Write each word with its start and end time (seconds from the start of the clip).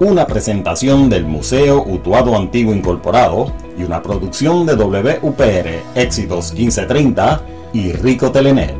una 0.00 0.28
presentación 0.28 1.10
del 1.10 1.24
Museo 1.24 1.82
Utuado 1.82 2.36
Antiguo 2.36 2.72
Incorporado 2.72 3.52
y 3.76 3.82
una 3.82 4.00
producción 4.00 4.64
de 4.64 4.76
WPR 4.76 5.82
Éxitos 5.96 6.52
1530 6.52 7.42
y 7.72 7.92
Rico 7.92 8.30
Telenet. 8.30 8.76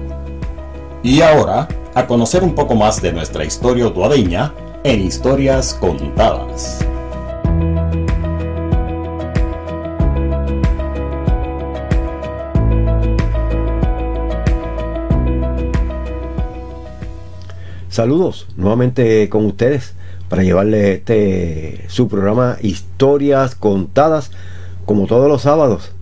Y 1.02 1.20
ahora, 1.22 1.66
a 1.94 2.06
conocer 2.06 2.44
un 2.44 2.54
poco 2.54 2.76
más 2.76 3.02
de 3.02 3.12
nuestra 3.12 3.44
historia 3.44 3.88
utuadeña 3.88 4.54
en 4.84 5.00
Historias 5.00 5.74
Contadas. 5.74 6.84
Saludos 17.88 18.46
nuevamente 18.56 19.28
con 19.28 19.46
ustedes 19.46 19.94
para 20.28 20.42
llevarle 20.42 20.94
este 20.94 21.84
su 21.88 22.08
programa 22.08 22.56
Historias 22.62 23.54
Contadas 23.54 24.30
como 24.84 25.06
todos 25.06 25.28
los 25.28 25.42
sábados. 25.42 25.92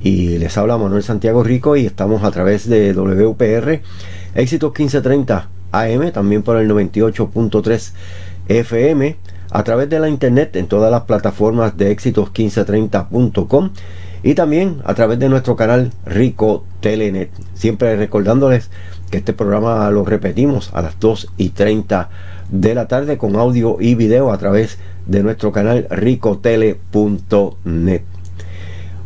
Y 0.00 0.38
les 0.38 0.56
habla 0.58 0.76
Manuel 0.76 1.02
Santiago 1.02 1.42
Rico 1.42 1.76
y 1.76 1.86
estamos 1.86 2.24
a 2.24 2.30
través 2.30 2.68
de 2.68 2.92
WPR 2.92 3.80
Éxitos 4.34 4.70
1530 4.70 5.48
AM, 5.72 6.12
también 6.12 6.42
por 6.42 6.56
el 6.56 6.70
98.3 6.70 7.92
FM, 8.48 9.16
a 9.50 9.64
través 9.64 9.88
de 9.88 10.00
la 10.00 10.08
internet 10.08 10.56
en 10.56 10.66
todas 10.66 10.90
las 10.90 11.02
plataformas 11.02 11.76
de 11.76 11.96
éxitos1530.com 11.96 13.70
y 14.22 14.34
también 14.34 14.78
a 14.84 14.94
través 14.94 15.18
de 15.18 15.28
nuestro 15.28 15.56
canal 15.56 15.92
Rico 16.04 16.64
Telenet. 16.80 17.30
Siempre 17.54 17.96
recordándoles 17.96 18.70
este 19.16 19.32
programa 19.32 19.90
lo 19.90 20.04
repetimos 20.04 20.70
a 20.74 20.82
las 20.82 20.98
2 20.98 21.28
y 21.36 21.50
30 21.50 22.08
de 22.60 22.74
la 22.74 22.86
tarde 22.86 23.18
con 23.18 23.34
audio 23.34 23.78
y 23.80 23.96
video 23.96 24.30
a 24.30 24.38
través 24.38 24.78
de 25.06 25.24
nuestro 25.24 25.50
canal 25.50 25.88
ricotele.net. 25.90 26.72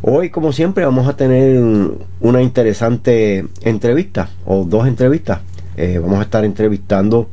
Hoy, 0.01 0.29
como 0.29 0.53
siempre, 0.53 0.85
vamos 0.85 1.07
a 1.07 1.17
tener 1.17 1.59
una 2.21 2.41
interesante 2.43 3.47
entrevista 3.61 4.29
o 4.45 4.63
dos 4.65 4.87
entrevistas. 4.87 5.39
Eh, 5.77 5.97
vamos 5.99 6.19
a 6.19 6.23
estar 6.23 6.45
entrevistando 6.45 7.29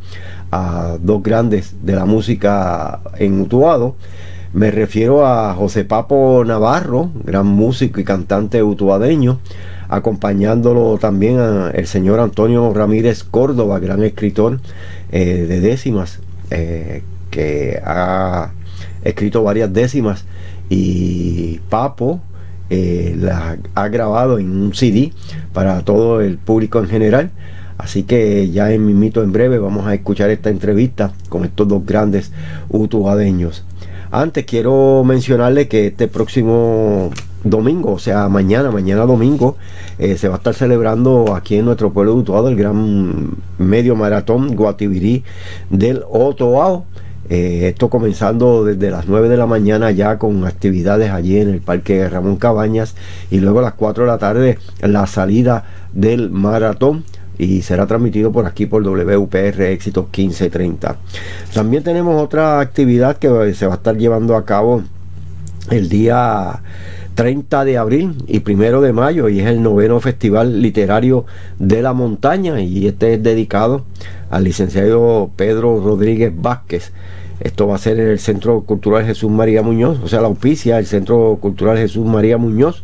a 0.50 0.96
dos 1.00 1.22
grandes 1.22 1.74
de 1.82 1.94
la 1.94 2.06
música 2.06 3.00
en 3.18 3.38
Utuado. 3.40 3.96
Me 4.54 4.70
refiero 4.70 5.26
a 5.26 5.54
José 5.54 5.84
Papo 5.84 6.44
Navarro, 6.46 7.10
gran 7.24 7.46
músico 7.46 8.00
y 8.00 8.04
cantante 8.04 8.62
utuadeño, 8.62 9.38
acompañándolo 9.88 10.96
también 10.98 11.38
a 11.38 11.70
el 11.72 11.86
señor 11.86 12.20
Antonio 12.20 12.72
Ramírez 12.72 13.22
Córdoba, 13.22 13.80
gran 13.80 14.02
escritor 14.02 14.60
eh, 15.18 15.46
de 15.46 15.60
décimas, 15.60 16.20
eh, 16.50 17.02
que 17.30 17.80
ha 17.82 18.50
escrito 19.02 19.42
varias 19.42 19.72
décimas 19.72 20.26
y 20.68 21.58
Papo 21.70 22.20
eh, 22.68 23.16
la 23.18 23.56
ha 23.74 23.88
grabado 23.88 24.38
en 24.38 24.50
un 24.50 24.74
CD 24.74 25.14
para 25.54 25.80
todo 25.86 26.20
el 26.20 26.36
público 26.36 26.80
en 26.80 26.88
general. 26.88 27.30
Así 27.78 28.02
que 28.02 28.50
ya 28.50 28.70
en 28.72 28.84
mi 28.84 28.92
mito 28.92 29.22
en 29.22 29.32
breve 29.32 29.58
vamos 29.58 29.86
a 29.86 29.94
escuchar 29.94 30.28
esta 30.28 30.50
entrevista 30.50 31.14
con 31.30 31.46
estos 31.46 31.66
dos 31.66 31.86
grandes 31.86 32.30
utuadeños. 32.68 33.64
Antes 34.10 34.44
quiero 34.44 35.02
mencionarle 35.02 35.66
que 35.66 35.86
este 35.86 36.08
próximo 36.08 37.10
domingo, 37.50 37.92
o 37.92 37.98
sea, 37.98 38.28
mañana, 38.28 38.70
mañana 38.70 39.06
domingo, 39.06 39.56
eh, 39.98 40.16
se 40.16 40.28
va 40.28 40.34
a 40.34 40.38
estar 40.38 40.54
celebrando 40.54 41.34
aquí 41.34 41.56
en 41.56 41.64
nuestro 41.64 41.92
pueblo 41.92 42.14
de 42.14 42.20
Utuado 42.20 42.48
el 42.48 42.56
gran 42.56 43.36
medio 43.58 43.96
maratón 43.96 44.54
Guativirí 44.54 45.24
del 45.70 46.02
Otoao. 46.08 46.84
Eh, 47.28 47.68
esto 47.68 47.90
comenzando 47.90 48.64
desde 48.64 48.90
las 48.90 49.08
9 49.08 49.28
de 49.28 49.36
la 49.36 49.46
mañana 49.46 49.90
ya 49.90 50.16
con 50.16 50.46
actividades 50.46 51.10
allí 51.10 51.38
en 51.38 51.48
el 51.48 51.60
Parque 51.60 52.08
Ramón 52.08 52.36
Cabañas 52.36 52.94
y 53.32 53.40
luego 53.40 53.58
a 53.58 53.62
las 53.62 53.74
4 53.74 54.04
de 54.04 54.10
la 54.10 54.18
tarde 54.18 54.58
la 54.80 55.08
salida 55.08 55.64
del 55.92 56.30
maratón 56.30 57.02
y 57.36 57.62
será 57.62 57.86
transmitido 57.86 58.30
por 58.30 58.46
aquí 58.46 58.66
por 58.66 58.84
WPR 58.84 59.62
Éxitos 59.62 60.04
1530. 60.04 60.96
También 61.52 61.82
tenemos 61.82 62.22
otra 62.22 62.60
actividad 62.60 63.16
que 63.16 63.54
se 63.54 63.66
va 63.66 63.74
a 63.74 63.76
estar 63.76 63.96
llevando 63.96 64.36
a 64.36 64.44
cabo 64.44 64.82
el 65.70 65.88
día 65.88 66.62
30 67.16 67.64
de 67.64 67.78
abril 67.78 68.14
y 68.28 68.40
primero 68.40 68.82
de 68.82 68.92
mayo 68.92 69.30
y 69.30 69.40
es 69.40 69.46
el 69.46 69.62
noveno 69.62 70.00
Festival 70.00 70.60
Literario 70.60 71.24
de 71.58 71.80
la 71.80 71.94
Montaña 71.94 72.60
y 72.60 72.86
este 72.86 73.14
es 73.14 73.22
dedicado 73.22 73.84
al 74.28 74.44
licenciado 74.44 75.30
Pedro 75.34 75.80
Rodríguez 75.82 76.32
Vázquez. 76.36 76.92
Esto 77.40 77.66
va 77.68 77.76
a 77.76 77.78
ser 77.78 77.98
en 78.00 78.08
el 78.08 78.18
Centro 78.18 78.60
Cultural 78.62 79.06
Jesús 79.06 79.30
María 79.30 79.62
Muñoz, 79.62 79.98
o 80.04 80.08
sea, 80.08 80.20
la 80.20 80.26
auspicia, 80.26 80.78
el 80.78 80.84
Centro 80.84 81.38
Cultural 81.40 81.78
Jesús 81.78 82.04
María 82.04 82.36
Muñoz. 82.36 82.82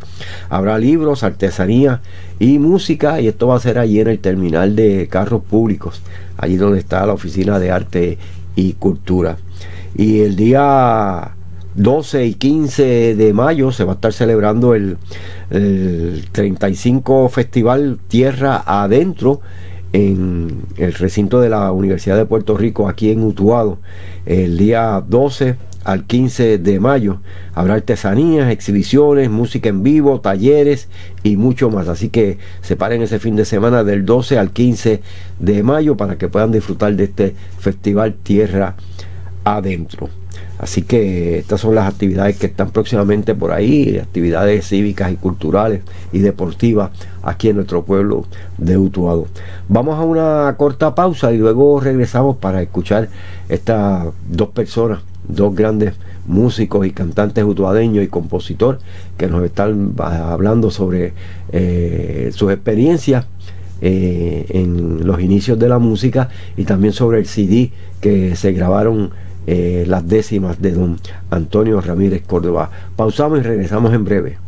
Habrá 0.48 0.78
libros, 0.78 1.24
artesanía 1.24 2.00
y 2.38 2.58
música 2.58 3.20
y 3.20 3.28
esto 3.28 3.48
va 3.48 3.56
a 3.56 3.60
ser 3.60 3.78
allí 3.78 4.00
en 4.00 4.08
el 4.08 4.18
terminal 4.18 4.74
de 4.74 5.08
carros 5.10 5.42
públicos, 5.42 6.00
allí 6.38 6.56
donde 6.56 6.78
está 6.78 7.04
la 7.04 7.12
Oficina 7.12 7.58
de 7.58 7.70
Arte 7.70 8.18
y 8.56 8.72
Cultura. 8.74 9.36
Y 9.94 10.20
el 10.20 10.36
día 10.36 11.32
12 11.74 12.26
y 12.26 12.34
15 12.34 13.14
de 13.14 13.32
mayo 13.32 13.72
se 13.72 13.84
va 13.84 13.92
a 13.92 13.94
estar 13.94 14.12
celebrando 14.12 14.74
el, 14.74 14.98
35 16.32 17.28
Festival 17.28 17.98
Tierra 18.08 18.62
Adentro 18.64 19.40
en 19.92 20.62
el 20.78 20.94
recinto 20.94 21.40
de 21.40 21.50
la 21.50 21.72
Universidad 21.72 22.16
de 22.16 22.24
Puerto 22.24 22.56
Rico 22.56 22.88
aquí 22.88 23.10
en 23.10 23.22
Utuado 23.22 23.78
el 24.24 24.56
día 24.56 25.02
12 25.06 25.56
al 25.84 26.04
15 26.04 26.58
de 26.58 26.80
mayo 26.80 27.20
habrá 27.54 27.74
artesanías, 27.74 28.50
exhibiciones, 28.50 29.30
música 29.30 29.68
en 29.68 29.82
vivo, 29.82 30.20
talleres 30.20 30.88
y 31.22 31.36
mucho 31.36 31.70
más. 31.70 31.88
Así 31.88 32.08
que 32.08 32.38
separen 32.60 33.02
ese 33.02 33.18
fin 33.18 33.36
de 33.36 33.44
semana 33.44 33.82
del 33.82 34.06
12 34.06 34.38
al 34.38 34.50
15 34.52 35.02
de 35.40 35.62
mayo 35.62 35.96
para 35.96 36.18
que 36.18 36.28
puedan 36.28 36.52
disfrutar 36.52 36.94
de 36.94 37.04
este 37.04 37.34
festival 37.58 38.14
Tierra 38.14 38.76
Adentro. 39.44 40.21
Así 40.62 40.82
que 40.82 41.40
estas 41.40 41.60
son 41.60 41.74
las 41.74 41.92
actividades 41.92 42.36
que 42.36 42.46
están 42.46 42.70
próximamente 42.70 43.34
por 43.34 43.50
ahí, 43.50 43.98
actividades 43.98 44.68
cívicas 44.68 45.10
y 45.10 45.16
culturales 45.16 45.82
y 46.12 46.20
deportivas 46.20 46.92
aquí 47.24 47.48
en 47.48 47.56
nuestro 47.56 47.82
pueblo 47.82 48.26
de 48.58 48.78
Utuado. 48.78 49.26
Vamos 49.68 49.98
a 49.98 50.02
una 50.02 50.54
corta 50.56 50.94
pausa 50.94 51.32
y 51.32 51.38
luego 51.38 51.80
regresamos 51.80 52.36
para 52.36 52.62
escuchar 52.62 53.08
estas 53.48 54.06
dos 54.30 54.50
personas, 54.50 55.00
dos 55.26 55.52
grandes 55.52 55.94
músicos 56.28 56.86
y 56.86 56.92
cantantes 56.92 57.42
utuadeños 57.42 58.04
y 58.04 58.06
compositor 58.06 58.78
que 59.18 59.26
nos 59.26 59.44
están 59.44 59.94
hablando 59.98 60.70
sobre 60.70 61.12
eh, 61.50 62.30
sus 62.32 62.52
experiencias 62.52 63.26
eh, 63.80 64.46
en 64.50 65.04
los 65.04 65.20
inicios 65.20 65.58
de 65.58 65.68
la 65.68 65.80
música 65.80 66.28
y 66.56 66.62
también 66.62 66.92
sobre 66.92 67.18
el 67.18 67.26
CD 67.26 67.72
que 68.00 68.36
se 68.36 68.52
grabaron 68.52 69.10
eh, 69.46 69.84
las 69.86 70.06
décimas 70.06 70.60
de 70.60 70.72
don 70.72 70.98
Antonio 71.30 71.80
Ramírez 71.80 72.22
Córdoba. 72.26 72.70
Pausamos 72.96 73.40
y 73.40 73.42
regresamos 73.42 73.92
en 73.92 74.04
breve. 74.04 74.38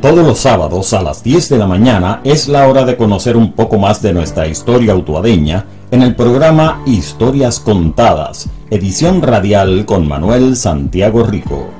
Todos 0.00 0.26
los 0.26 0.38
sábados 0.38 0.94
a 0.94 1.02
las 1.02 1.22
10 1.22 1.50
de 1.50 1.58
la 1.58 1.66
mañana 1.66 2.20
es 2.24 2.48
la 2.48 2.66
hora 2.66 2.84
de 2.84 2.96
conocer 2.96 3.36
un 3.36 3.52
poco 3.52 3.78
más 3.78 4.00
de 4.00 4.14
nuestra 4.14 4.46
historia 4.46 4.92
autuadeña 4.92 5.66
en 5.90 6.02
el 6.02 6.14
programa 6.14 6.82
Historias 6.86 7.60
Contadas, 7.60 8.48
edición 8.70 9.20
radial 9.20 9.84
con 9.84 10.08
Manuel 10.08 10.56
Santiago 10.56 11.24
Rico 11.24 11.79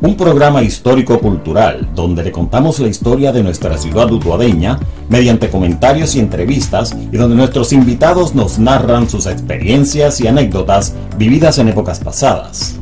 un 0.00 0.16
programa 0.16 0.62
histórico-cultural 0.62 1.88
donde 1.94 2.22
le 2.22 2.32
contamos 2.32 2.78
la 2.80 2.88
historia 2.88 3.32
de 3.32 3.42
nuestra 3.42 3.78
ciudad 3.78 4.10
utuadeña 4.10 4.78
mediante 5.08 5.48
comentarios 5.48 6.14
y 6.14 6.20
entrevistas 6.20 6.94
y 7.12 7.16
donde 7.16 7.36
nuestros 7.36 7.72
invitados 7.72 8.34
nos 8.34 8.58
narran 8.58 9.08
sus 9.08 9.26
experiencias 9.26 10.20
y 10.20 10.26
anécdotas 10.26 10.94
vividas 11.16 11.58
en 11.58 11.68
épocas 11.68 12.00
pasadas. 12.00 12.76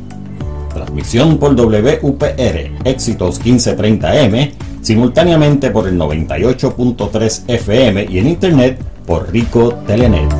Transmisión 0.73 1.37
por 1.37 1.55
WPR 1.55 2.71
Éxitos 2.83 3.41
1530M, 3.41 4.51
simultáneamente 4.81 5.71
por 5.71 5.87
el 5.87 5.97
98.3 5.97 7.43
FM 7.47 8.07
y 8.09 8.19
en 8.19 8.27
internet 8.27 8.79
por 9.05 9.31
Rico 9.31 9.73
Telenet. 9.87 10.33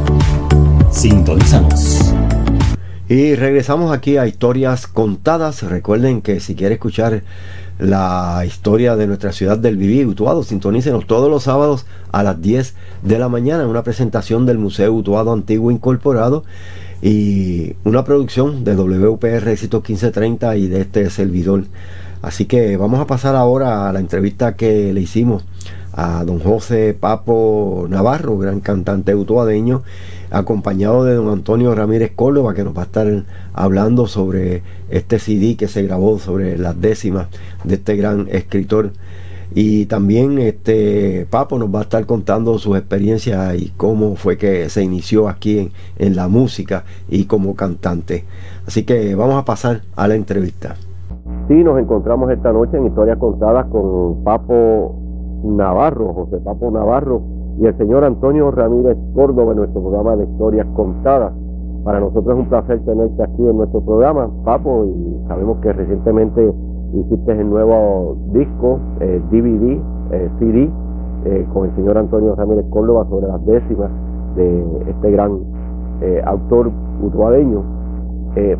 Sintonízanos. 0.91 2.14
Y 3.07 3.35
regresamos 3.35 3.91
aquí 3.91 4.17
a 4.17 4.25
historias 4.25 4.87
contadas. 4.87 5.61
Recuerden 5.61 6.23
que 6.23 6.39
si 6.39 6.55
quiere 6.55 6.75
escuchar 6.75 7.21
la 7.77 8.43
historia 8.47 8.95
de 8.95 9.05
nuestra 9.05 9.31
ciudad 9.31 9.59
del 9.59 9.77
Viví, 9.77 10.03
Utuado, 10.05 10.41
sintonícenos 10.41 11.05
todos 11.05 11.29
los 11.29 11.43
sábados 11.43 11.85
a 12.11 12.23
las 12.23 12.41
10 12.41 12.73
de 13.03 13.19
la 13.19 13.29
mañana 13.29 13.61
en 13.61 13.69
una 13.69 13.83
presentación 13.83 14.47
del 14.47 14.57
Museo 14.57 14.91
Utuado 14.91 15.33
Antiguo 15.33 15.69
Incorporado 15.69 16.45
y 16.99 17.73
una 17.83 18.03
producción 18.03 18.63
de 18.63 18.75
WPR 18.75 19.49
Éxito 19.49 19.81
1530 19.81 20.55
y 20.57 20.67
de 20.67 20.81
este 20.81 21.07
servidor. 21.11 21.65
Así 22.23 22.45
que 22.45 22.75
vamos 22.75 22.99
a 22.99 23.05
pasar 23.05 23.35
ahora 23.35 23.87
a 23.87 23.93
la 23.93 23.99
entrevista 23.99 24.55
que 24.55 24.93
le 24.93 25.01
hicimos 25.01 25.43
a 25.93 26.23
don 26.25 26.39
José 26.39 26.97
Papo 26.99 27.85
Navarro, 27.87 28.39
gran 28.39 28.61
cantante 28.61 29.13
utuadeño, 29.13 29.83
acompañado 30.35 31.05
de 31.05 31.15
don 31.15 31.29
Antonio 31.29 31.73
Ramírez 31.73 32.11
Córdoba, 32.13 32.53
que 32.53 32.65
nos 32.65 32.75
va 32.75 32.81
a 32.81 32.85
estar 32.85 33.07
hablando 33.53 34.05
sobre 34.05 34.63
este 34.89 35.17
CD 35.17 35.55
que 35.55 35.69
se 35.69 35.83
grabó 35.83 36.19
sobre 36.19 36.57
las 36.57 36.79
décimas 36.79 37.27
de 37.63 37.75
este 37.75 37.95
gran 37.95 38.27
escritor. 38.29 38.91
Y 39.53 39.85
también 39.85 40.37
este 40.39 41.25
Papo 41.29 41.57
nos 41.57 41.73
va 41.73 41.79
a 41.79 41.83
estar 41.83 42.05
contando 42.05 42.57
sus 42.57 42.75
experiencias 42.75 43.55
y 43.55 43.71
cómo 43.77 44.15
fue 44.15 44.37
que 44.37 44.67
se 44.69 44.83
inició 44.83 45.29
aquí 45.29 45.59
en, 45.59 45.71
en 45.97 46.15
la 46.17 46.27
música 46.27 46.83
y 47.07 47.25
como 47.25 47.55
cantante. 47.55 48.25
Así 48.67 48.83
que 48.83 49.15
vamos 49.15 49.41
a 49.41 49.45
pasar 49.45 49.83
a 49.95 50.07
la 50.09 50.15
entrevista. 50.15 50.75
Sí, 51.47 51.53
nos 51.63 51.79
encontramos 51.79 52.29
esta 52.31 52.51
noche 52.51 52.75
en 52.75 52.87
Historias 52.87 53.17
Contadas 53.17 53.67
con 53.67 54.23
Papo 54.23 54.99
Navarro, 55.45 56.13
José 56.13 56.37
Papo 56.43 56.71
Navarro 56.71 57.34
y 57.59 57.65
el 57.65 57.77
señor 57.77 58.03
Antonio 58.03 58.51
Ramírez 58.51 58.97
Córdoba 59.13 59.51
en 59.51 59.57
nuestro 59.59 59.81
programa 59.81 60.15
de 60.15 60.25
Historias 60.25 60.67
Contadas. 60.75 61.33
Para 61.83 61.99
nosotros 61.99 62.35
es 62.35 62.43
un 62.43 62.49
placer 62.49 62.79
tenerte 62.83 63.23
aquí 63.23 63.47
en 63.47 63.57
nuestro 63.57 63.81
programa, 63.81 64.29
Papo, 64.43 64.85
y 64.85 65.27
sabemos 65.27 65.59
que 65.59 65.71
recientemente 65.71 66.53
hiciste 66.93 67.31
el 67.31 67.49
nuevo 67.49 68.17
disco, 68.33 68.79
DVD, 68.99 69.79
eh, 70.11 70.29
CD, 70.39 70.63
eh, 70.63 70.69
eh, 71.25 71.47
con 71.53 71.65
el 71.69 71.75
señor 71.75 71.97
Antonio 71.97 72.35
Ramírez 72.35 72.65
Córdoba 72.69 73.05
sobre 73.09 73.27
las 73.27 73.45
décimas 73.45 73.91
de 74.35 74.65
este 74.89 75.11
gran 75.11 75.39
autor 76.25 76.71
utuadeño. 77.01 77.63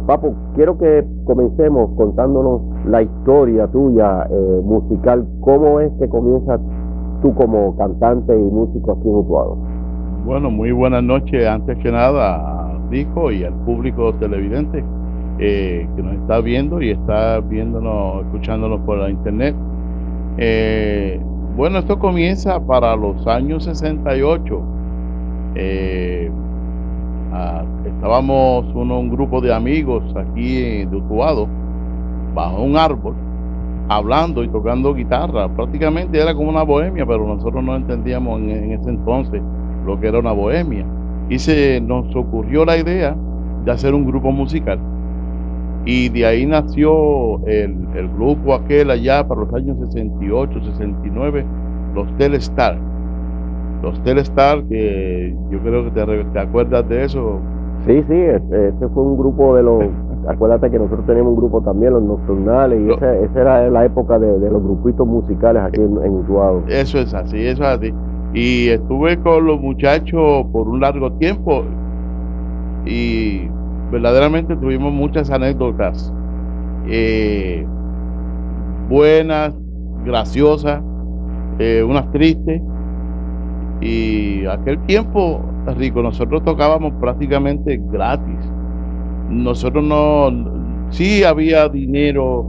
Papo, 0.08 0.34
quiero 0.56 0.78
que 0.78 1.06
comencemos 1.26 1.92
contándonos 1.98 2.62
la 2.88 3.02
historia 3.02 3.68
tuya 3.68 4.28
eh, 4.30 4.62
musical, 4.64 5.28
¿cómo 5.42 5.80
es 5.80 5.92
que 6.00 6.08
comienzas 6.08 6.62
tú 7.26 7.34
como 7.34 7.76
cantante 7.76 8.38
y 8.38 8.44
músico 8.44 8.92
aquí 8.92 9.08
en 9.08 9.16
Utuado? 9.16 9.58
Bueno, 10.26 10.52
muy 10.52 10.72
buenas 10.72 11.04
noches 11.04 11.48
antes 11.48 11.76
que 11.80 11.92
nada 11.92 12.36
a 12.36 12.78
Rico 12.92 13.32
y 13.32 13.44
al 13.44 13.54
público 13.66 14.14
televidente 14.16 14.84
eh, 15.40 15.88
que 15.96 16.04
nos 16.04 16.14
está 16.14 16.40
viendo 16.42 16.80
y 16.84 16.92
está 16.92 17.40
viéndonos, 17.40 18.26
escuchándonos 18.26 18.80
por 18.82 19.00
la 19.00 19.10
internet. 19.10 19.56
Eh, 20.38 21.20
bueno, 21.56 21.80
esto 21.80 21.98
comienza 21.98 22.64
para 22.64 22.96
los 22.96 23.26
años 23.26 23.64
68. 23.64 24.62
estábamos 27.86 28.66
uno, 28.76 29.00
un 29.00 29.10
grupo 29.10 29.42
de 29.42 29.52
amigos 29.52 30.04
aquí 30.16 30.86
de 30.86 30.96
Utuado 30.96 31.48
bajo 32.36 32.62
un 32.62 32.78
árbol, 32.78 33.16
hablando 33.88 34.44
y 34.44 34.48
tocando 34.48 34.94
guitarra. 34.94 35.48
Prácticamente 35.50 36.20
era 36.20 36.34
como 36.34 36.50
una 36.50 36.64
bohemia, 36.64 37.06
pero 37.06 37.26
nosotros 37.26 37.64
no 37.64 37.76
entendíamos 37.76 38.40
en, 38.42 38.72
ese 38.72 38.90
entonces 38.90 39.42
lo 39.86 40.00
que 40.00 40.08
era 40.08 40.20
una 40.20 40.32
bohemia. 40.32 40.86
Y 41.30 41.40
se 41.40 41.82
nos 41.82 42.16
ocurrió 42.16 42.66
la 42.66 42.78
idea 42.78 43.16
de 43.64 43.72
hacer 43.72 43.94
un 43.94 44.06
grupo 44.06 44.32
musical. 44.32 44.80
Y 45.86 46.10
de 46.10 46.26
ahí 46.26 46.46
nació 46.46 47.46
el, 47.46 47.76
grupo 48.18 48.56
aquel 48.56 48.90
allá 48.90 49.28
para 49.28 49.42
los 49.42 49.54
años 49.54 49.78
68, 49.90 50.64
69, 50.64 51.46
los 51.94 52.18
Telestar. 52.18 52.78
Los 53.84 54.02
Telestar, 54.04 54.64
que 54.64 55.36
yo 55.52 55.60
creo 55.60 55.86
que 55.86 55.92
te, 55.92 56.24
te 56.24 56.40
acuerdas 56.40 56.88
de 56.90 57.04
eso. 57.04 57.40
Sí, 57.86 58.04
sí, 58.08 58.16
este 58.16 58.88
fue 58.94 59.04
un 59.04 59.18
grupo 59.18 59.56
de 59.56 59.62
los 59.62 59.84
acuérdate 60.28 60.72
que 60.72 60.80
nosotros 60.80 61.06
tenemos 61.06 61.34
un 61.34 61.38
grupo 61.38 61.62
también, 61.62 61.94
los 61.94 62.04
nocturnales, 62.04 62.82
y 62.82 62.92
esa, 62.92 63.42
era 63.42 63.70
la 63.70 63.86
época 63.86 64.20
de, 64.20 64.50
los 64.50 64.64
grupitos 64.64 65.08
musicales 65.08 65.64
aquí 65.64 65.82
en, 65.82 65.98
en 66.04 66.14
Utuado. 66.14 66.64
Eso 66.68 67.00
es 67.00 67.14
así, 67.14 67.46
eso 67.46 67.64
es 67.64 67.70
así. 67.70 67.94
Y 68.34 68.70
estuve 68.70 69.18
con 69.20 69.46
los 69.46 69.60
muchachos 69.60 70.46
por 70.52 70.68
un 70.68 70.82
largo 70.82 71.12
tiempo 71.14 71.64
y 72.86 73.48
verdaderamente 73.92 74.56
tuvimos 74.58 74.92
muchas 74.92 75.30
anécdotas 75.32 76.14
eh, 76.88 77.66
buenas, 78.90 79.56
graciosas, 80.04 80.82
eh, 81.60 81.84
unas 81.84 82.12
tristes. 82.12 82.62
Y 83.82 84.46
aquel 84.46 84.80
tiempo, 84.86 85.42
Rico, 85.78 86.02
nosotros 86.02 86.44
tocábamos 86.44 86.94
prácticamente 87.00 87.80
gratis 87.92 88.45
nosotros 89.30 89.84
no, 89.84 90.30
sí 90.90 91.24
había 91.24 91.68
dinero 91.70 92.46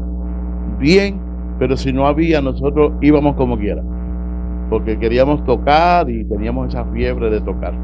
bien, 0.78 1.19
pero 1.58 1.76
si 1.76 1.93
no 1.93 2.06
había, 2.06 2.40
nosotros 2.40 2.93
íbamos 3.00 3.34
como 3.37 3.58
quiera, 3.58 3.82
porque 4.69 4.99
queríamos 4.99 5.44
tocar 5.44 6.08
y 6.11 6.25
teníamos 6.25 6.69
esa 6.69 6.84
fiebre 6.87 7.31
de 7.31 7.40
tocar. 7.40 7.75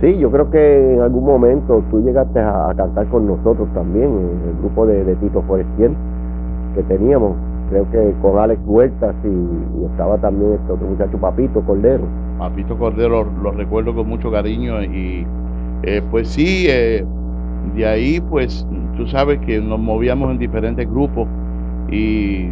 Sí, 0.00 0.16
yo 0.18 0.30
creo 0.30 0.50
que 0.50 0.94
en 0.94 1.00
algún 1.00 1.24
momento 1.24 1.84
tú 1.90 2.02
llegaste 2.02 2.40
a, 2.40 2.72
cantar 2.74 3.06
con 3.08 3.26
nosotros 3.26 3.68
también, 3.74 4.06
en 4.06 4.48
el 4.48 4.56
grupo 4.60 4.86
de, 4.86 5.14
Tito 5.16 5.42
Forestier 5.42 5.90
que 6.74 6.82
teníamos, 6.84 7.36
creo 7.68 7.90
que 7.90 8.14
con 8.22 8.38
Alex 8.38 8.62
Huertas 8.64 9.14
y, 9.24 9.84
estaba 9.86 10.16
también 10.18 10.52
este 10.54 10.72
otro 10.72 10.86
muchacho 10.86 11.18
Papito 11.18 11.60
Cordero. 11.60 12.04
Papito 12.38 12.78
Cordero 12.78 13.26
lo 13.42 13.50
recuerdo 13.50 13.94
con 13.94 14.08
mucho 14.08 14.30
cariño 14.30 14.82
y 14.82 15.26
eh, 15.82 16.02
pues 16.10 16.28
sí, 16.28 16.66
eh, 16.68 17.04
de 17.74 17.86
ahí 17.86 18.20
pues 18.20 18.66
tú 18.96 19.06
sabes 19.06 19.38
que 19.40 19.60
nos 19.60 19.78
movíamos 19.78 20.30
en 20.30 20.38
diferentes 20.38 20.86
grupos 20.88 21.26
y 21.90 22.48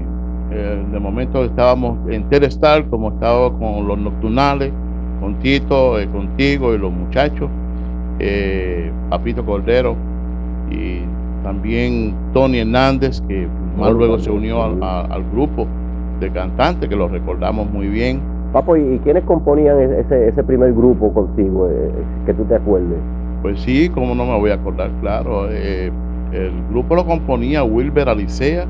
eh, 0.51 0.83
de 0.91 0.99
momento 0.99 1.45
estábamos 1.45 1.99
en 2.09 2.27
Telestar 2.31 2.89
como 2.89 3.11
estaba 3.11 3.53
con 3.59 3.87
los 3.87 3.99
nocturnales, 3.99 4.73
con 5.21 5.39
Tito, 5.41 5.97
contigo 6.11 6.75
y 6.75 6.79
los 6.79 6.91
muchachos, 6.91 7.51
Papito 9.11 9.45
Cordero 9.45 9.95
y 10.71 11.01
también 11.45 12.15
Tony 12.33 12.61
Hernández 12.61 13.21
que 13.29 13.47
más 13.79 13.93
luego 13.93 14.19
se 14.19 14.31
unió 14.31 14.62
al, 14.62 15.25
grupo 15.33 15.67
de 16.19 16.31
cantantes 16.33 16.88
que 16.88 16.97
lo 16.97 17.09
recordamos 17.09 17.71
muy 17.71 17.88
bien. 17.88 18.21
Papo, 18.52 18.76
¿y 18.76 18.99
quiénes 19.05 19.23
componían 19.25 19.79
ese, 19.79 20.29
ese 20.29 20.43
primer 20.43 20.73
grupo 20.73 21.12
contigo, 21.12 21.69
que 22.25 22.33
tú 22.33 22.45
te 22.45 22.55
acuerdes? 22.57 22.99
Pues 23.42 23.61
sí, 23.61 23.88
como 23.88 24.14
no 24.14 24.26
me 24.26 24.37
voy 24.37 24.50
a 24.50 24.54
acordar, 24.54 24.90
claro. 25.00 25.49
Eh, 25.50 25.92
el 26.33 26.52
grupo 26.71 26.95
lo 26.97 27.07
componía 27.07 27.62
Wilber 27.62 28.09
Alicea, 28.09 28.66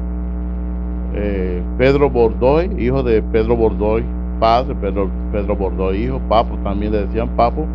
eh, 1.15 1.63
Pedro 1.79 2.11
Bordoy, 2.11 2.71
hijo 2.79 3.03
de 3.03 3.23
Pedro 3.23 3.57
Bordoy, 3.57 4.05
padre, 4.39 4.75
Pedro, 4.75 5.11
Pedro 5.33 5.57
Bordoy, 5.57 6.05
hijo, 6.05 6.21
Papo, 6.29 6.57
también 6.63 6.93
le 6.93 7.07
decían 7.07 7.31
Papo, 7.31 7.67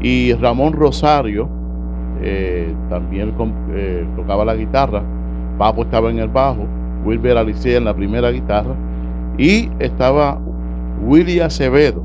y 0.00 0.32
Ramón 0.34 0.72
Rosario, 0.72 1.48
eh, 2.22 2.72
también 2.88 3.34
tocaba 4.16 4.44
la 4.44 4.54
guitarra, 4.54 5.02
Papo 5.58 5.82
estaba 5.82 6.10
en 6.10 6.20
el 6.20 6.28
bajo, 6.28 6.66
Wilber 7.04 7.36
Alicea 7.36 7.78
en 7.78 7.84
la 7.84 7.94
primera 7.94 8.30
guitarra, 8.30 8.74
y 9.36 9.68
estaba 9.80 10.38
Willy 11.04 11.40
Acevedo, 11.40 12.02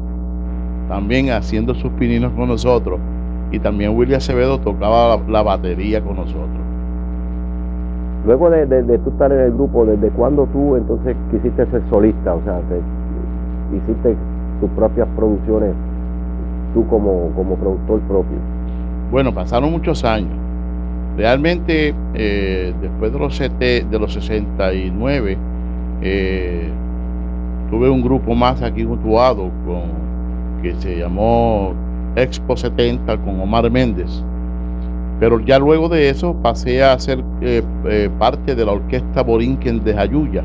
también 0.89 1.29
haciendo 1.29 1.75
sus 1.75 1.91
pininos 1.91 2.33
con 2.33 2.47
nosotros 2.47 2.99
y 3.51 3.59
también 3.59 3.95
William 3.95 4.17
Acevedo 4.17 4.59
tocaba 4.59 5.19
la, 5.27 5.43
batería 5.43 6.01
con 6.01 6.17
nosotros. 6.17 6.47
Luego 8.25 8.49
de, 8.49 8.65
de, 8.65 8.97
tú 8.99 9.09
estar 9.11 9.31
en 9.31 9.39
el 9.39 9.53
grupo, 9.53 9.85
¿desde 9.85 10.09
cuándo 10.09 10.47
tú 10.51 10.75
entonces 10.75 11.15
quisiste 11.31 11.65
ser 11.67 11.81
solista? 11.89 12.33
O 12.33 12.41
sea, 12.43 12.59
hiciste 13.73 14.15
tus 14.59 14.69
propias 14.71 15.07
producciones 15.15 15.73
tú 16.73 16.85
como, 16.87 17.31
como 17.35 17.55
productor 17.55 18.01
propio. 18.01 18.37
Bueno, 19.11 19.33
pasaron 19.33 19.71
muchos 19.71 20.03
años. 20.03 20.33
Realmente, 21.15 21.95
eh, 22.13 22.73
después 22.81 23.13
de 23.13 23.19
los, 23.19 23.39
de 23.39 23.99
los 23.99 24.13
69, 24.13 25.37
eh, 26.01 26.69
tuve 27.69 27.89
un 27.89 28.01
grupo 28.01 28.35
más 28.35 28.61
aquí 28.61 28.83
juntuado 28.83 29.49
con, 29.65 30.61
que 30.61 30.75
se 30.75 30.99
llamó 30.99 31.73
Expo 32.17 32.57
70 32.57 33.17
con 33.17 33.39
Omar 33.39 33.69
Méndez. 33.69 34.23
Pero 35.19 35.39
ya 35.39 35.59
luego 35.59 35.87
de 35.87 36.09
eso 36.09 36.35
pasé 36.41 36.83
a 36.83 36.97
ser 36.99 37.23
eh, 37.41 37.63
eh, 37.85 38.09
parte 38.19 38.55
de 38.55 38.65
la 38.65 38.73
orquesta 38.73 39.23
Borinquen 39.23 39.83
de 39.83 39.93
Jayuya 39.93 40.43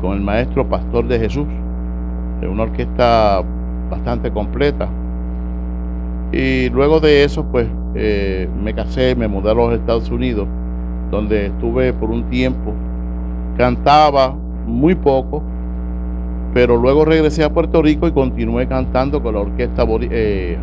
con 0.00 0.14
el 0.14 0.20
maestro 0.20 0.68
Pastor 0.68 1.06
de 1.08 1.18
Jesús, 1.18 1.46
una 2.48 2.62
orquesta 2.62 3.42
bastante 3.90 4.30
completa. 4.30 4.88
Y 6.32 6.68
luego 6.70 7.00
de 7.00 7.24
eso, 7.24 7.44
pues 7.44 7.66
eh, 7.94 8.48
me 8.62 8.74
casé, 8.74 9.14
me 9.14 9.28
mudé 9.28 9.50
a 9.50 9.54
los 9.54 9.74
Estados 9.74 10.10
Unidos, 10.10 10.46
donde 11.10 11.46
estuve 11.46 11.92
por 11.92 12.10
un 12.10 12.24
tiempo. 12.30 12.74
Cantaba 13.56 14.36
muy 14.66 14.94
poco, 14.94 15.42
pero 16.54 16.76
luego 16.76 17.04
regresé 17.04 17.44
a 17.44 17.52
Puerto 17.52 17.82
Rico 17.82 18.06
y 18.06 18.12
continué 18.12 18.68
cantando 18.68 19.22
con 19.22 19.34
la 19.34 19.40
orquesta 19.40 19.84
eh, 20.10 20.58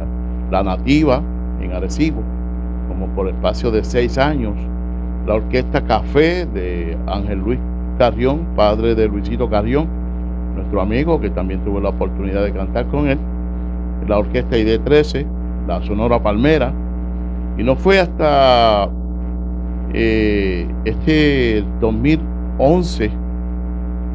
La 0.51 0.63
Nativa 0.63 1.21
en 1.61 1.71
Arecibo, 1.73 2.21
como 2.87 3.07
por 3.15 3.27
espacio 3.27 3.71
de 3.71 3.83
seis 3.83 4.17
años. 4.17 4.53
La 5.25 5.35
orquesta 5.35 5.83
Café 5.83 6.45
de 6.45 6.97
Ángel 7.07 7.39
Luis 7.39 7.59
Carrión, 7.97 8.45
padre 8.55 8.93
de 8.93 9.07
Luisito 9.07 9.49
Carrión, 9.49 9.87
nuestro 10.55 10.81
amigo, 10.81 11.19
que 11.19 11.29
también 11.29 11.63
tuve 11.63 11.81
la 11.81 11.89
oportunidad 11.89 12.43
de 12.43 12.51
cantar 12.51 12.85
con 12.87 13.07
él. 13.07 13.17
La 14.07 14.19
orquesta 14.19 14.57
ID13, 14.57 15.25
la 15.67 15.81
Sonora 15.81 16.21
Palmera. 16.21 16.71
Y 17.57 17.63
no 17.63 17.75
fue 17.75 17.99
hasta 17.99 18.89
eh, 19.93 20.67
este 20.83 21.63
2011 21.79 23.11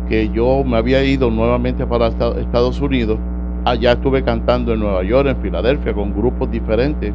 que 0.08 0.28
yo 0.30 0.62
me 0.64 0.76
había 0.76 1.02
ido 1.04 1.30
nuevamente 1.30 1.86
para 1.86 2.08
Estados 2.08 2.80
Unidos. 2.80 3.18
Allá 3.64 3.92
estuve 3.92 4.24
cantando 4.24 4.72
en 4.72 4.80
Nueva 4.80 5.02
York, 5.02 5.28
en 5.28 5.36
Filadelfia, 5.42 5.92
con 5.92 6.14
grupos 6.14 6.50
diferentes. 6.50 7.12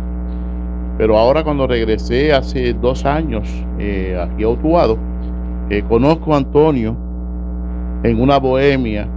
Pero 0.97 1.17
ahora 1.17 1.43
cuando 1.43 1.65
regresé 1.65 2.33
hace 2.33 2.73
dos 2.73 3.03
años 3.03 3.49
eh, 3.79 4.17
aquí 4.21 4.43
a 4.43 4.49
Utuado, 4.49 4.97
eh, 5.69 5.83
conozco 5.89 6.33
a 6.33 6.37
Antonio 6.37 6.95
en 8.03 8.21
una 8.21 8.37
bohemia 8.37 9.07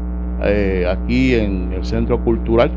eh, 0.42 0.87
aquí 0.90 1.35
en 1.35 1.73
el 1.75 1.85
Centro 1.85 2.18
Cultural, 2.25 2.70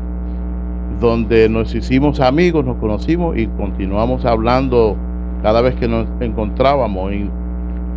donde 1.00 1.48
nos 1.48 1.74
hicimos 1.74 2.20
amigos, 2.20 2.64
nos 2.64 2.76
conocimos 2.76 3.36
y 3.38 3.46
continuamos 3.46 4.24
hablando 4.26 4.96
cada 5.42 5.62
vez 5.62 5.74
que 5.76 5.88
nos 5.88 6.06
encontrábamos. 6.20 7.10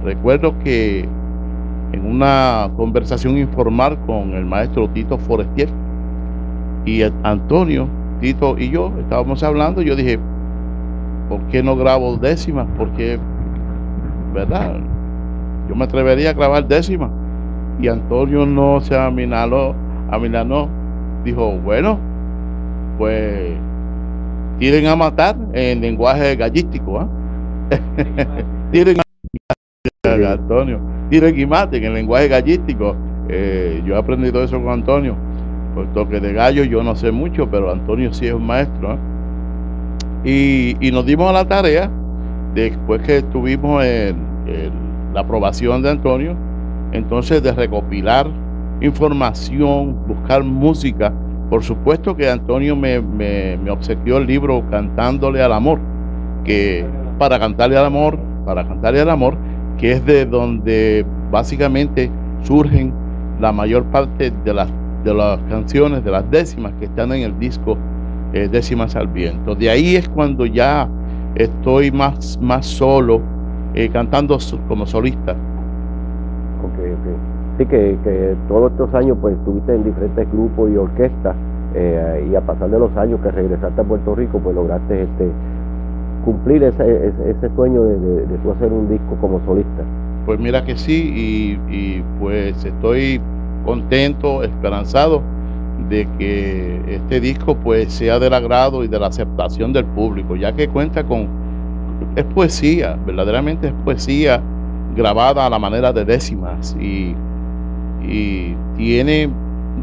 Recuerdo 0.04 0.58
que 0.60 1.08
en 1.92 2.06
una 2.06 2.72
conversación 2.78 3.38
informal 3.38 3.98
con 4.08 4.34
el 4.34 4.46
maestro 4.46 4.90
Tito 4.90 5.18
Forestier 5.18 5.70
y 6.86 7.02
Antonio, 7.24 7.88
Tito 8.20 8.58
y 8.58 8.70
yo 8.70 8.92
estábamos 9.00 9.44
hablando, 9.44 9.82
yo 9.82 9.96
dije, 9.96 10.20
¿por 11.30 11.42
qué 11.48 11.62
no 11.64 11.76
grabo 11.76 12.18
décimas? 12.18 12.68
Porque, 12.78 13.20
¿verdad? 14.34 14.76
Yo 15.68 15.76
me 15.76 15.86
atrevería 15.86 16.30
a 16.30 16.34
grabar 16.34 16.68
décimas. 16.68 17.12
Y 17.82 17.88
Antonio 17.88 18.46
no 18.46 18.80
se 18.82 18.98
aminaló, 18.98 19.76
aminanó. 20.12 20.70
Dijo, 21.24 21.58
bueno, 21.58 22.00
pues 22.98 23.54
tienen 24.60 24.88
a 24.88 24.96
matar 24.96 25.36
en 25.54 25.82
lenguaje 25.82 26.36
gallístico. 26.36 27.00
¿ah? 27.00 27.08
tiren 28.72 28.98
a 29.00 30.32
Antonio 30.32 30.96
tiren 31.10 31.40
y 31.40 31.46
maten 31.46 31.84
en 31.84 31.94
lenguaje 31.94 32.28
gallístico. 32.28 32.96
Eh, 33.30 33.82
yo 33.86 33.96
he 33.96 33.98
aprendido 33.98 34.44
eso 34.44 34.62
con 34.62 34.72
Antonio. 34.72 35.16
Por 35.76 35.88
toque 35.94 36.20
de 36.20 36.34
gallo 36.34 36.64
yo 36.64 36.82
no 36.82 36.96
sé 36.96 37.12
mucho, 37.12 37.48
pero 37.50 37.72
Antonio 37.72 38.14
sí 38.14 38.26
es 38.28 38.34
un 38.34 38.48
maestro. 38.48 38.94
¿ah? 38.94 38.98
Y, 40.24 40.76
y, 40.80 40.92
nos 40.92 41.06
dimos 41.06 41.30
a 41.30 41.34
la 41.34 41.46
tarea, 41.46 41.92
después 42.56 43.02
que 43.04 43.22
tuvimos 43.22 43.84
la 45.14 45.20
aprobación 45.20 45.84
de 45.84 45.92
Antonio, 45.92 46.36
entonces 46.94 47.44
de 47.44 47.52
recopilar 47.52 48.28
información, 48.82 50.08
buscar 50.08 50.44
música. 50.44 51.14
Por 51.50 51.64
supuesto 51.64 52.16
que 52.16 52.30
Antonio 52.30 52.76
me, 52.76 53.02
me, 53.02 53.58
me 53.58 53.70
obsequió 53.70 54.18
el 54.18 54.26
libro 54.26 54.64
Cantándole 54.72 55.44
al 55.44 55.54
Amor, 55.54 55.80
que 56.44 56.86
para 57.20 57.40
cantarle 57.40 57.78
al 57.78 57.86
amor, 57.86 58.18
para 58.46 58.68
cantarle 58.68 59.02
al 59.02 59.10
amor, 59.10 59.38
que 59.78 59.92
es 59.94 60.06
de 60.06 60.26
donde 60.26 61.06
básicamente 61.32 62.10
surgen 62.44 62.94
la 63.40 63.52
mayor 63.52 63.84
parte 63.86 64.32
de 64.44 64.54
las, 64.54 64.70
de 65.06 65.14
las 65.14 65.40
canciones, 65.44 66.04
de 66.04 66.12
las 66.12 66.30
décimas 66.30 66.74
que 66.80 66.86
están 66.86 67.14
en 67.14 67.22
el 67.22 67.40
disco 67.40 67.78
eh, 68.34 68.50
Décimas 68.52 68.96
al 68.96 69.08
Viento. 69.08 69.56
De 69.56 69.70
ahí 69.70 69.96
es 69.96 70.10
cuando 70.10 70.46
ya 70.46 70.90
estoy 71.36 71.92
más, 71.92 72.38
más 72.42 72.66
solo, 72.66 73.22
eh, 73.76 73.88
cantando 73.90 74.38
como 74.68 74.86
solista. 74.86 75.32
Ok, 75.32 76.80
ok. 76.80 77.58
Sí, 77.60 77.66
que, 77.68 77.98
que, 78.04 78.36
todos 78.50 78.72
estos 78.72 78.94
años 78.96 79.18
pues 79.22 79.38
estuviste 79.38 79.76
en 79.76 79.86
diferentes 79.86 80.30
grupos 80.32 80.72
y 80.72 80.76
orquestas 80.76 81.36
eh, 81.76 82.28
y 82.30 82.36
a 82.36 82.42
pasar 82.42 82.70
de 82.70 82.80
los 82.80 82.96
años 82.98 83.20
que 83.22 83.32
regresaste 83.32 83.80
a 83.80 83.84
Puerto 83.84 84.16
Rico 84.16 84.40
pues 84.40 84.56
lograste 84.56 85.04
este 85.04 85.30
cumplir 86.26 86.64
ese, 86.64 87.14
ese, 87.30 87.56
sueño 87.56 87.84
de, 87.84 88.26
de, 88.26 88.52
hacer 88.52 88.74
un 88.74 88.90
disco 88.90 89.16
como 89.22 89.40
solista. 89.46 89.84
Pues 90.26 90.40
mira 90.40 90.66
que 90.66 90.76
sí, 90.76 91.14
y, 91.70 91.74
y 91.74 92.04
pues 92.20 92.66
estoy 92.66 93.22
contento, 93.66 94.44
esperanzado 94.44 95.22
de 95.90 96.08
que 96.18 96.82
este 96.88 97.20
disco 97.20 97.56
pues 97.56 97.92
sea 97.94 98.20
del 98.20 98.34
agrado 98.34 98.84
y 98.84 98.88
de 98.88 99.00
la 99.00 99.08
aceptación 99.08 99.74
del 99.74 99.86
público, 99.86 100.36
ya 100.36 100.54
que 100.54 100.68
cuenta 100.68 101.04
con 101.04 101.28
es 102.16 102.24
poesía, 102.26 102.98
verdaderamente 103.06 103.68
es 103.68 103.74
poesía 103.84 104.42
grabada 104.96 105.46
a 105.46 105.50
la 105.50 105.60
manera 105.60 105.92
de 105.92 106.06
décimas 106.06 106.76
y, 106.80 107.14
y 108.04 108.56
tiene 108.78 109.30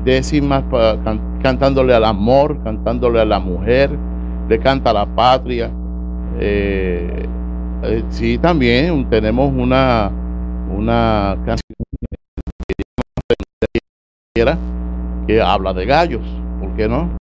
décimas 0.04 0.64
cantándole 1.42 1.94
al 1.94 2.04
amor, 2.04 2.58
cantándole 2.64 3.20
a 3.20 3.24
la 3.24 3.38
mujer, 3.38 3.90
le 4.48 4.58
canta 4.58 4.90
a 4.90 4.92
la 4.94 5.06
patria, 5.06 5.70
eh, 6.38 7.26
eh, 7.82 8.02
sí, 8.10 8.38
también 8.38 9.08
tenemos 9.10 9.52
una, 9.52 10.10
una 10.74 11.36
canción 11.44 11.62
que 15.26 15.42
habla 15.42 15.74
de 15.74 15.84
gallos, 15.84 16.22
¿por 16.58 16.74
qué 16.74 16.88
no? 16.88 17.18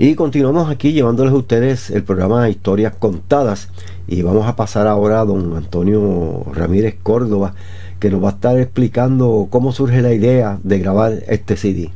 Y 0.00 0.16
continuamos 0.16 0.68
aquí 0.68 0.92
llevándoles 0.92 1.32
a 1.32 1.36
ustedes 1.36 1.90
el 1.90 2.02
programa 2.02 2.48
Historias 2.48 2.92
Contadas 2.96 3.70
y 4.08 4.22
vamos 4.22 4.48
a 4.48 4.56
pasar 4.56 4.88
ahora 4.88 5.20
a 5.20 5.24
don 5.24 5.56
Antonio 5.56 6.42
Ramírez 6.52 6.96
Córdoba 7.00 7.54
que 8.00 8.10
nos 8.10 8.24
va 8.24 8.30
a 8.30 8.32
estar 8.32 8.58
explicando 8.58 9.46
cómo 9.48 9.70
surge 9.70 10.02
la 10.02 10.12
idea 10.12 10.58
de 10.64 10.80
grabar 10.80 11.12
este 11.28 11.56
CD. 11.56 11.92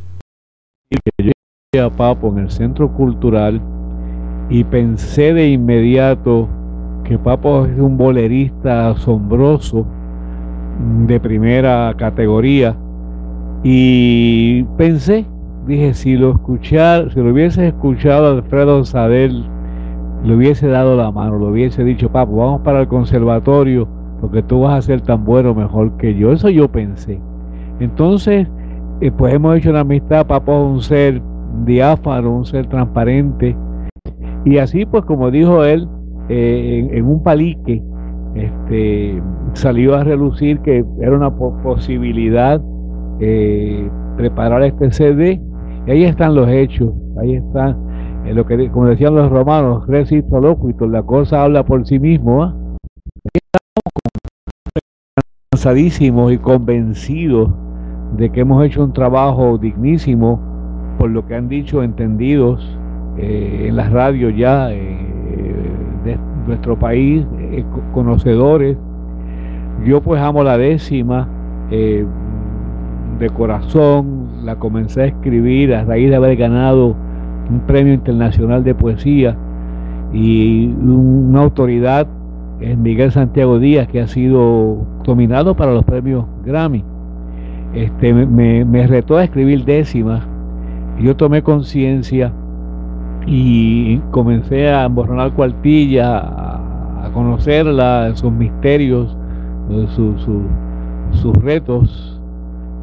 a 1.77 1.91
Papo 1.91 2.29
en 2.29 2.39
el 2.39 2.51
Centro 2.53 2.93
Cultural 2.93 3.61
y 4.51 4.63
pensé 4.63 5.35
de 5.35 5.49
inmediato 5.49 6.49
que 7.03 7.19
Papo 7.19 7.67
es 7.67 7.77
un 7.77 7.97
bolerista 7.97 8.91
asombroso 8.91 9.85
de 11.09 11.19
primera 11.19 11.93
categoría 11.99 12.77
y 13.65 14.63
pensé, 14.77 15.25
dije, 15.67 15.95
si 15.95 16.17
lo 16.17 16.33
escuchar, 16.33 17.11
si 17.13 17.19
lo 17.19 17.33
hubiese 17.33 17.69
escuchado 17.69 18.37
Alfredo 18.37 18.85
Sadel, 18.85 19.43
le 20.23 20.37
hubiese 20.37 20.69
dado 20.69 20.97
la 20.97 21.11
mano, 21.11 21.39
le 21.39 21.47
hubiese 21.47 21.83
dicho, 21.83 22.13
Papo, 22.13 22.37
vamos 22.37 22.61
para 22.61 22.83
el 22.83 22.89
conservatorio, 22.89 23.89
porque 24.21 24.43
tú 24.43 24.61
vas 24.61 24.79
a 24.79 24.83
ser 24.83 25.01
tan 25.01 25.25
bueno 25.25 25.55
mejor 25.55 25.97
que 25.97 26.15
yo. 26.15 26.33
Eso 26.33 26.51
yo 26.51 26.71
pensé. 26.71 27.19
Entonces, 27.81 28.47
eh, 29.01 29.11
pues 29.11 29.33
hemos 29.33 29.57
hecho 29.57 29.71
una 29.71 29.81
amistad, 29.81 30.27
Papo 30.27 30.53
es 30.53 30.73
un 30.75 30.83
ser 30.83 31.23
diáfano, 31.65 32.37
un 32.37 32.45
ser 32.45 32.67
transparente, 32.67 33.57
y 34.45 34.59
así, 34.59 34.85
pues 34.85 35.05
como 35.07 35.31
dijo 35.31 35.65
él, 35.65 35.89
eh, 36.29 36.87
en, 36.93 37.07
un 37.07 37.23
palique, 37.23 37.83
este, 38.35 39.23
salió 39.55 39.95
a 39.95 40.05
relucir 40.05 40.59
que 40.61 40.85
era 41.01 41.17
una 41.17 41.35
posibilidad 41.35 42.61
eh, 43.21 43.89
preparar 44.17 44.63
este 44.63 44.91
CD. 44.93 45.41
Y 45.87 45.91
ahí 45.91 46.05
están 46.05 46.35
los 46.35 46.49
hechos, 46.49 46.93
ahí 47.21 47.35
están, 47.35 48.25
eh, 48.27 48.35
lo 48.35 48.47
que, 48.47 48.71
como 48.71 48.87
decían 48.87 49.15
los 49.15 49.31
romanos, 49.31 49.87
recito 49.87 50.41
locuito, 50.41 50.87
la 50.87 51.03
cosa 51.03 51.43
habla 51.43 51.65
por 51.65 51.87
sí 51.87 51.99
mismo. 51.99 52.43
¿ah? 52.43 52.55
Estamos 53.33 54.25
cansadísimos 55.51 56.33
y 56.33 56.39
convencidos 56.39 57.51
de 58.17 58.31
que 58.31 58.41
hemos 58.41 58.65
hecho 58.65 58.85
un 58.85 58.93
trabajo 58.93 59.59
dignísimo 59.59 60.41
por 60.99 61.11
lo 61.11 61.27
que 61.27 61.35
han 61.35 61.49
dicho 61.49 61.83
entendidos 61.83 62.79
eh, 63.17 63.67
en 63.69 63.77
las 63.77 63.91
radios 63.93 64.35
ya 64.37 64.73
eh, 64.73 64.99
de 66.05 66.19
nuestro 66.47 66.79
país, 66.79 67.25
eh, 67.39 67.65
conocedores. 67.93 68.77
Yo 69.85 70.01
pues 70.01 70.21
amo 70.21 70.43
la 70.43 70.57
décima 70.57 71.29
de 73.19 73.31
corazón, 73.31 74.29
la 74.45 74.57
comencé 74.57 75.03
a 75.03 75.07
escribir 75.07 75.75
a 75.75 75.85
raíz 75.85 76.11
de 76.11 76.17
haber 76.17 76.37
ganado 76.37 76.95
un 77.51 77.61
premio 77.67 77.93
internacional 77.93 78.65
de 78.65 78.75
poesía 78.75 79.37
y 80.13 80.67
una 80.67 81.43
autoridad 81.43 82.07
es 82.61 82.79
Miguel 82.79 83.11
Santiago 83.13 83.59
Díaz 83.59 83.89
que 83.89 84.01
ha 84.01 84.07
sido 84.07 84.87
dominado 85.05 85.57
para 85.57 85.73
los 85.73 85.85
premios 85.85 86.25
Grammy. 86.45 86.85
Este, 87.75 88.15
me, 88.15 88.87
retó 88.87 89.17
a 89.17 89.25
escribir 89.25 89.65
décimas 89.65 90.23
yo 91.01 91.17
tomé 91.17 91.43
conciencia 91.43 92.33
y 93.27 93.99
comencé 94.13 94.69
a 94.71 94.85
emborronar 94.85 95.33
cuartilla, 95.33 96.19
a, 96.19 97.11
conocerla, 97.13 98.13
sus 98.15 98.33
misterios, 98.33 99.17
sus 99.97 101.35
retos 101.43 102.14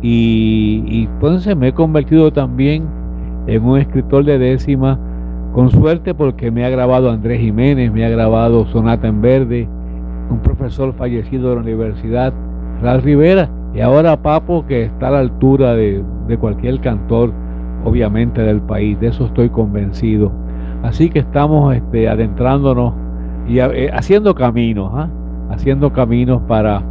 y, 0.02 0.84
y 0.88 1.04
entonces 1.06 1.56
me 1.56 1.70
he 1.70 1.74
convertido 1.74 2.32
también 2.32 2.84
en 3.48 3.64
un 3.64 3.80
escritor 3.80 4.24
de 4.26 4.38
décima 4.38 5.00
con 5.54 5.70
suerte 5.70 6.14
porque 6.14 6.50
me 6.50 6.66
ha 6.66 6.70
grabado 6.70 7.12
Andrés 7.12 7.42
Jiménez, 7.42 7.92
me 7.92 8.06
ha 8.06 8.10
grabado 8.10 8.66
Sonata 8.68 9.08
en 9.08 9.22
Verde, 9.22 9.68
un 10.30 10.40
profesor 10.40 10.94
fallecido 10.94 11.50
de 11.50 11.56
la 11.56 11.62
universidad, 11.62 12.34
Ralph 12.82 13.04
Rivera, 13.04 13.50
y 13.74 13.82
ahora 13.82 14.22
Papo 14.22 14.66
que 14.66 14.84
está 14.84 15.10
a 15.10 15.12
la 15.12 15.20
altura 15.20 15.76
de, 15.76 16.04
cualquier 16.40 16.80
cantor, 16.80 17.34
obviamente 17.84 18.42
del 18.42 18.62
país, 18.62 18.98
de 19.02 19.08
eso 19.08 19.26
estoy 19.26 19.50
convencido. 19.50 20.32
Así 20.84 21.10
que 21.10 21.20
estamos 21.20 21.76
este, 21.76 22.08
adentrándonos 22.08 22.94
y 23.48 23.60
eh, 23.60 23.92
haciendo 23.94 24.34
caminos, 24.34 24.92
¿ah? 24.94 25.10
haciendo 25.50 25.92
caminos 25.92 26.42
para 26.48 26.82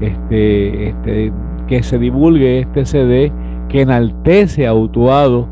este, 0.00 0.88
este, 0.88 1.32
que 1.70 1.84
se 1.84 2.00
divulgue 2.00 2.58
este 2.58 2.84
CD 2.84 3.32
que 3.68 3.82
enaltece 3.82 4.66
a 4.66 4.74
Utuado 4.74 5.46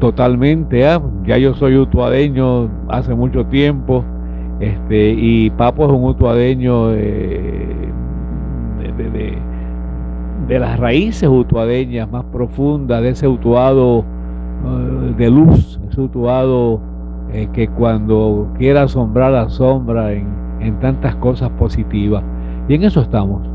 totalmente. 0.00 0.84
¿ah? 0.84 1.00
Ya 1.24 1.38
yo 1.38 1.54
soy 1.54 1.76
utuadeño 1.76 2.68
hace 2.88 3.14
mucho 3.14 3.46
tiempo 3.46 4.04
este, 4.58 5.12
y 5.12 5.50
Papo 5.50 5.86
es 5.86 5.92
un 5.92 6.02
utuadeño 6.02 6.92
eh, 6.92 7.92
de, 8.96 9.38
de, 10.48 10.58
las 10.58 10.80
raíces 10.80 11.28
utuadeñas 11.28 12.10
más 12.10 12.24
profundas, 12.32 13.00
de 13.00 13.10
ese 13.10 13.28
utuado 13.28 14.04
eh, 14.66 15.14
de 15.16 15.30
luz, 15.30 15.78
ese 15.88 16.00
utuado 16.00 16.80
eh, 17.32 17.48
que 17.52 17.68
cuando 17.68 18.48
quiera 18.58 18.82
asombrar 18.82 19.36
asombra 19.36 20.12
en, 20.12 20.26
en 20.58 20.80
tantas 20.80 21.14
cosas 21.16 21.50
positivas. 21.50 22.24
Y 22.68 22.74
en 22.74 22.82
eso 22.82 23.00
estamos 23.02 23.47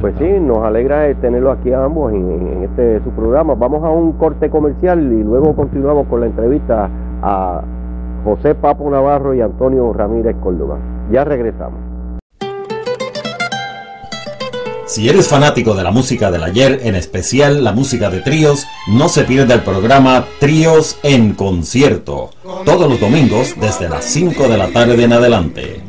pues 0.00 0.14
sí, 0.18 0.28
nos 0.40 0.58
alegra 0.58 1.12
tenerlo 1.14 1.50
aquí 1.50 1.72
a 1.72 1.84
ambos 1.84 2.12
en, 2.12 2.62
este 2.64 3.00
su 3.02 3.10
programa. 3.10 3.54
Vamos 3.54 3.82
a 3.84 3.90
un 3.90 4.12
corte 4.12 4.50
comercial 4.50 5.00
y 5.12 5.22
luego 5.22 5.54
continuamos 5.54 6.06
con 6.06 6.20
la 6.20 6.26
entrevista 6.26 6.88
a 7.22 7.62
José 8.24 8.54
Papo 8.54 8.90
Navarro 8.90 9.34
y 9.34 9.40
Antonio 9.40 9.92
Ramírez 9.92 10.36
Córdoba. 10.42 10.78
Ya 11.10 11.24
regresamos. 11.24 11.83
Si 14.94 15.08
eres 15.08 15.26
fanático 15.26 15.74
de 15.74 15.82
la 15.82 15.90
música 15.90 16.30
del 16.30 16.44
ayer, 16.44 16.82
en 16.84 16.94
especial 16.94 17.64
la 17.64 17.72
música 17.72 18.10
de 18.10 18.20
tríos, 18.20 18.64
no 18.86 19.08
se 19.08 19.24
pierda 19.24 19.54
el 19.54 19.62
programa 19.62 20.24
Tríos 20.38 20.98
en 21.02 21.32
Concierto, 21.32 22.30
todos 22.64 22.88
los 22.88 23.00
domingos 23.00 23.56
desde 23.60 23.88
las 23.88 24.04
5 24.04 24.46
de 24.46 24.56
la 24.56 24.68
tarde 24.68 25.02
en 25.02 25.12
adelante. 25.12 25.80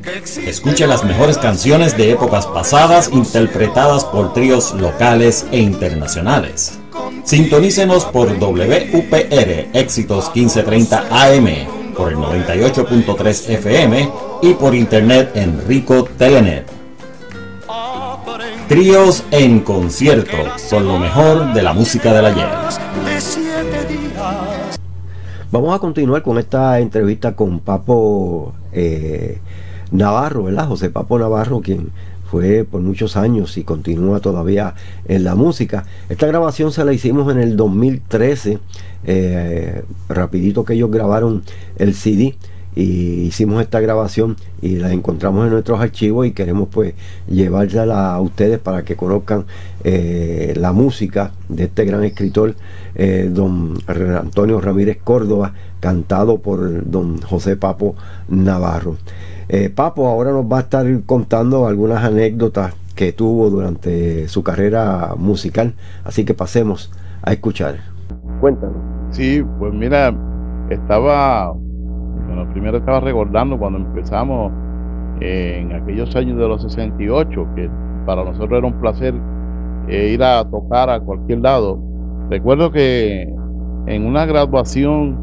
Escuche 0.47 0.87
las 0.87 1.03
mejores 1.03 1.37
canciones 1.37 1.95
de 1.95 2.13
épocas 2.13 2.47
pasadas 2.47 3.11
interpretadas 3.13 4.05
por 4.05 4.33
tríos 4.33 4.73
locales 4.73 5.45
e 5.51 5.59
internacionales. 5.59 6.79
Sintonícenos 7.25 8.05
por 8.05 8.29
WUPR 8.29 9.67
Éxitos 9.73 10.31
1530 10.33 11.05
AM, 11.11 11.47
por 11.95 12.11
el 12.11 12.17
98.3 12.17 13.49
FM 13.49 14.09
y 14.41 14.55
por 14.55 14.73
internet 14.73 15.29
en 15.35 15.63
Rico 15.67 16.05
Telenet. 16.17 16.74
Tríos 18.67 19.23
en 19.29 19.59
concierto 19.59 20.37
son 20.57 20.87
lo 20.87 20.97
mejor 20.97 21.53
de 21.53 21.61
la 21.61 21.71
música 21.73 22.11
del 22.11 22.25
ayer. 22.25 22.47
Vamos 25.51 25.75
a 25.75 25.77
continuar 25.77 26.23
con 26.23 26.39
esta 26.39 26.79
entrevista 26.79 27.35
con 27.35 27.59
Papo 27.59 28.53
eh, 28.73 29.37
Navarro, 29.91 30.45
¿verdad? 30.45 30.67
José 30.67 30.89
Papo 30.89 31.19
Navarro, 31.19 31.61
quien 31.61 31.91
fue 32.31 32.63
por 32.63 32.81
muchos 32.81 33.17
años 33.17 33.55
y 33.59 33.63
continúa 33.63 34.19
todavía 34.19 34.73
en 35.07 35.23
la 35.23 35.35
música. 35.35 35.85
Esta 36.09 36.25
grabación 36.25 36.71
se 36.71 36.83
la 36.83 36.91
hicimos 36.91 37.31
en 37.31 37.39
el 37.39 37.55
2013, 37.57 38.57
eh, 39.03 39.83
rapidito 40.09 40.65
que 40.65 40.73
ellos 40.73 40.89
grabaron 40.89 41.43
el 41.77 41.93
CD 41.93 42.35
y 42.75 43.21
hicimos 43.21 43.61
esta 43.61 43.79
grabación 43.79 44.35
y 44.61 44.77
la 44.77 44.91
encontramos 44.91 45.45
en 45.45 45.53
nuestros 45.53 45.79
archivos 45.79 46.27
y 46.27 46.31
queremos 46.31 46.67
pues 46.69 46.93
llevársela 47.27 48.13
a 48.13 48.21
ustedes 48.21 48.59
para 48.59 48.83
que 48.83 48.95
conozcan 48.95 49.45
eh, 49.83 50.53
la 50.57 50.73
música 50.73 51.31
de 51.47 51.65
este 51.65 51.85
gran 51.85 52.03
escritor 52.03 52.55
eh, 52.95 53.29
don 53.31 53.75
Antonio 53.87 54.59
Ramírez 54.59 54.97
Córdoba 55.01 55.53
cantado 55.79 56.39
por 56.39 56.89
don 56.89 57.21
José 57.21 57.55
Papo 57.55 57.95
Navarro. 58.27 58.97
Eh, 59.47 59.69
Papo 59.69 60.07
ahora 60.07 60.31
nos 60.31 60.45
va 60.45 60.57
a 60.57 60.61
estar 60.61 60.85
contando 61.05 61.67
algunas 61.67 62.03
anécdotas 62.03 62.73
que 62.95 63.13
tuvo 63.13 63.49
durante 63.49 64.27
su 64.27 64.43
carrera 64.43 65.13
musical 65.17 65.75
así 66.03 66.25
que 66.25 66.33
pasemos 66.33 66.91
a 67.21 67.31
escuchar. 67.31 67.79
Cuéntanos 68.41 68.77
sí 69.11 69.43
pues 69.59 69.73
mira 69.73 70.13
estaba 70.69 71.53
primero 72.51 72.77
estaba 72.77 72.99
recordando 72.99 73.57
cuando 73.57 73.79
empezamos 73.79 74.51
en 75.21 75.71
aquellos 75.71 76.15
años 76.15 76.37
de 76.37 76.47
los 76.47 76.61
68, 76.61 77.47
que 77.55 77.69
para 78.05 78.23
nosotros 78.23 78.57
era 78.57 78.67
un 78.67 78.79
placer 78.79 79.13
eh, 79.87 80.11
ir 80.13 80.23
a 80.23 80.43
tocar 80.49 80.89
a 80.89 80.99
cualquier 80.99 81.39
lado. 81.39 81.79
Recuerdo 82.29 82.71
que 82.71 83.23
en 83.87 84.05
una 84.05 84.25
graduación 84.25 85.17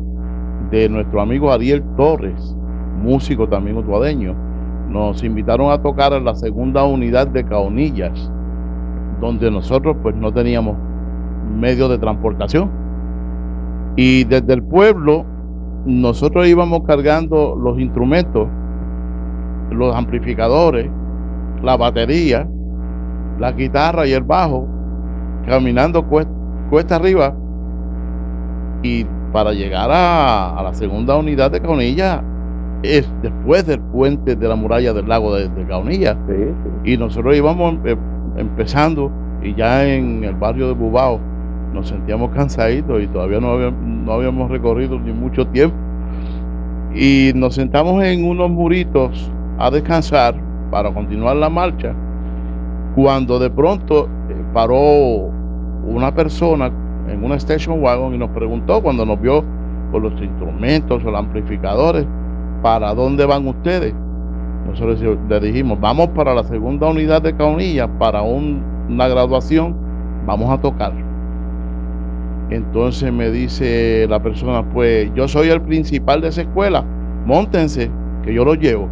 de 0.71 0.89
nuestro 0.89 1.21
amigo 1.21 1.53
Ariel 1.53 1.83
Torres, 1.97 2.57
músico 3.03 3.49
también 3.49 3.77
utuadeño, 3.77 4.35
nos 4.89 5.25
invitaron 5.25 5.71
a 5.71 5.83
tocar 5.83 6.13
en 6.13 6.25
la 6.25 6.35
segunda 6.35 6.85
unidad 6.85 7.27
de 7.27 7.45
Caonillas, 7.45 8.31
donde 9.21 9.51
nosotros 9.51 9.97
pues 10.03 10.15
no 10.15 10.33
teníamos 10.33 10.77
medios 11.59 11.91
de 11.91 11.99
transportación. 11.99 12.71
Y 13.97 14.25
desde 14.25 14.55
el 14.55 14.63
pueblo 14.63 15.27
nosotros 15.85 16.47
íbamos 16.47 16.83
cargando 16.87 17.57
los 17.57 17.79
instrumentos, 17.79 18.49
los 19.71 19.95
amplificadores, 19.95 20.89
la 21.63 21.77
batería, 21.77 22.49
la 23.39 23.53
guitarra 23.53 24.07
y 24.07 24.13
el 24.13 24.23
bajo, 24.23 24.69
caminando 25.47 26.07
cuesta, 26.07 26.97
arriba. 26.97 27.37
Y 28.83 29.05
para 29.33 29.53
llegar 29.53 29.91
a, 29.93 30.61
la 30.63 30.75
segunda 30.75 31.17
unidad 31.17 31.51
de 31.51 31.61
Caunilla, 31.61 32.23
es 32.83 33.09
después 33.23 33.67
del 33.67 33.81
puente 33.81 34.37
de 34.37 34.49
la 34.49 34.57
muralla 34.57 34.93
del 34.93 35.09
lago 35.09 35.35
de, 35.35 35.49
Caunilla. 35.67 36.17
Y 36.85 36.97
nosotros 36.97 37.37
íbamos 37.37 37.75
em, 37.85 37.99
empezando 38.37 39.11
y 39.43 39.55
ya 39.55 39.85
en 39.87 40.25
el 40.25 40.35
barrio 40.35 40.69
de 40.69 40.75
Bubao 40.75 41.32
nos 41.73 41.89
sentíamos 41.89 42.31
cansaditos 42.31 43.03
y 43.03 43.07
todavía 43.07 43.41
no 43.41 43.53
habíamos, 43.53 43.81
no 43.81 44.13
habíamos 44.13 44.51
recorrido 44.51 44.99
ni 44.99 45.13
mucho 45.13 45.47
tiempo. 45.47 45.77
Y 46.95 47.33
nos 47.35 47.55
sentamos 47.55 48.03
en 48.05 48.25
unos 48.25 48.51
muritos 48.51 49.31
a 49.59 49.71
descansar 49.71 50.35
para 50.71 50.93
continuar 50.93 51.37
la 51.37 51.49
marcha, 51.49 51.95
cuando 52.95 53.39
de 53.39 53.51
pronto 53.51 54.09
eh, 54.29 54.35
paró 54.53 55.31
una 55.85 56.15
persona 56.15 56.71
en 57.09 57.25
una 57.25 57.37
station 57.37 57.83
wagon 57.83 58.15
y 58.15 58.19
nos 58.19 58.31
preguntó 58.31 58.83
cuando 58.83 59.05
nos 59.05 59.21
vio 59.21 59.45
con 59.91 60.03
los 60.03 60.13
instrumentos 60.21 61.03
los 61.03 61.15
amplificadores, 61.15 62.07
¿para 62.63 62.95
dónde 62.95 63.27
van 63.27 63.47
ustedes? 63.47 63.95
Nosotros 64.67 65.01
le 65.29 65.41
dijimos, 65.41 65.79
vamos 65.81 66.09
para 66.09 66.35
la 66.35 66.45
segunda 66.45 66.89
unidad 66.89 67.21
de 67.21 67.37
Caunilla 67.37 67.87
para 67.99 68.23
una 68.23 69.09
graduación, 69.09 69.77
vamos 70.27 70.51
a 70.51 70.61
tocar. 70.61 71.02
Entonces 72.55 73.13
me 73.13 73.31
dice 73.31 74.07
la 74.09 74.23
persona, 74.23 74.63
pues 74.73 75.11
yo 75.15 75.27
soy 75.27 75.49
el 75.49 75.63
principal 75.63 76.21
de 76.21 76.29
esa 76.29 76.43
escuela, 76.43 76.85
montense, 77.25 77.91
que 78.23 78.35
yo 78.35 78.45
lo 78.45 78.55
llevo. 78.55 78.89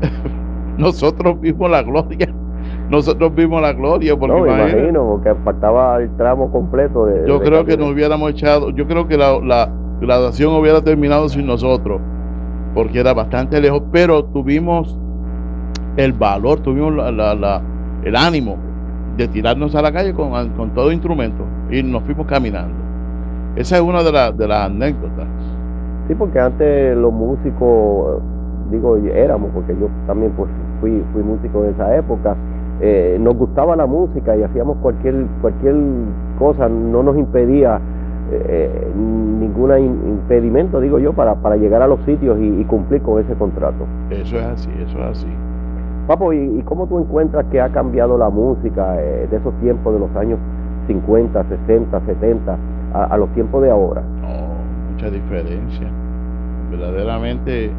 Nosotros 0.78 1.40
vimos 1.40 1.70
la 1.70 1.82
gloria. 1.82 2.32
Nosotros 2.90 3.34
vimos 3.34 3.60
la 3.60 3.72
gloria 3.72 4.16
porque 4.16 4.34
no, 4.34 4.46
imagino 4.46 5.20
que 5.22 5.34
faltaba 5.44 6.00
el 6.00 6.14
tramo 6.16 6.50
completo 6.52 7.06
de 7.06 7.26
Yo 7.26 7.40
creo 7.40 7.64
que 7.64 7.76
nos 7.76 7.90
hubiéramos 7.90 8.30
echado, 8.30 8.70
yo 8.70 8.86
creo 8.86 9.08
que 9.08 9.16
la, 9.16 9.70
graduación 10.00 10.54
hubiera 10.54 10.82
terminado 10.82 11.28
sin 11.28 11.46
nosotros, 11.46 12.00
porque 12.74 13.00
era 13.00 13.14
bastante 13.14 13.60
lejos, 13.60 13.82
pero 13.90 14.24
tuvimos 14.24 14.98
el 15.96 16.12
valor, 16.12 16.60
tuvimos 16.60 16.94
la, 16.94 17.62
el 18.04 18.16
ánimo 18.16 18.58
de 19.16 19.28
tirarnos 19.28 19.74
a 19.74 19.82
la 19.82 19.92
calle 19.92 20.12
con, 20.12 20.30
con 20.50 20.70
todo 20.70 20.92
instrumento 20.92 21.44
y 21.70 21.82
nos 21.82 22.02
fuimos 22.04 22.26
caminando. 22.26 22.74
Esa 23.56 23.76
es 23.76 23.82
una 23.82 24.02
de, 24.02 24.32
de 24.36 24.48
las 24.48 24.66
anécdotas. 24.66 25.26
Sí, 26.08 26.14
porque 26.14 26.38
antes 26.38 26.96
los 26.96 27.12
músicos, 27.12 28.20
digo, 28.70 28.96
éramos, 28.96 29.50
porque 29.54 29.74
yo 29.80 29.88
también 30.06 30.32
pues 30.36 30.50
fui, 30.80 31.02
fui 31.12 31.22
músico 31.22 31.62
de 31.62 31.70
esa 31.70 31.96
época, 31.96 32.36
eh, 32.80 33.16
nos 33.20 33.36
gustaba 33.36 33.76
la 33.76 33.86
música 33.86 34.36
y 34.36 34.42
hacíamos 34.42 34.76
cualquier, 34.78 35.26
cualquier 35.40 35.76
cosa, 36.38 36.68
no 36.68 37.02
nos 37.02 37.16
impedía 37.16 37.80
eh, 38.32 38.92
ningún 38.96 39.78
impedimento, 39.78 40.80
digo 40.80 40.98
yo, 40.98 41.12
para, 41.12 41.36
para 41.36 41.56
llegar 41.56 41.82
a 41.82 41.86
los 41.86 42.00
sitios 42.04 42.36
y, 42.40 42.64
cumplir 42.64 43.00
con 43.02 43.22
ese 43.22 43.34
contrato. 43.34 43.86
Eso 44.10 44.36
es 44.36 44.44
así, 44.44 44.70
eso 44.82 44.98
es 44.98 45.04
así. 45.04 45.28
Papo, 46.06 46.32
¿y, 46.32 46.62
cómo 46.64 46.86
tú 46.86 46.98
encuentras 46.98 47.46
que 47.50 47.60
ha 47.60 47.70
cambiado 47.70 48.18
la 48.18 48.28
música 48.28 49.00
eh, 49.00 49.26
de 49.30 49.36
esos 49.36 49.54
tiempos 49.60 49.94
de 49.94 50.00
los 50.00 50.14
años 50.16 50.38
50, 50.86 51.44
60, 51.66 52.00
70 52.06 52.58
a, 52.92 53.16
los 53.16 53.32
tiempos 53.34 53.62
de 53.62 53.70
ahora? 53.70 54.02
Oh, 54.22 54.92
mucha 54.92 55.10
diferencia. 55.10 55.88
Verdaderamente, 56.70 57.70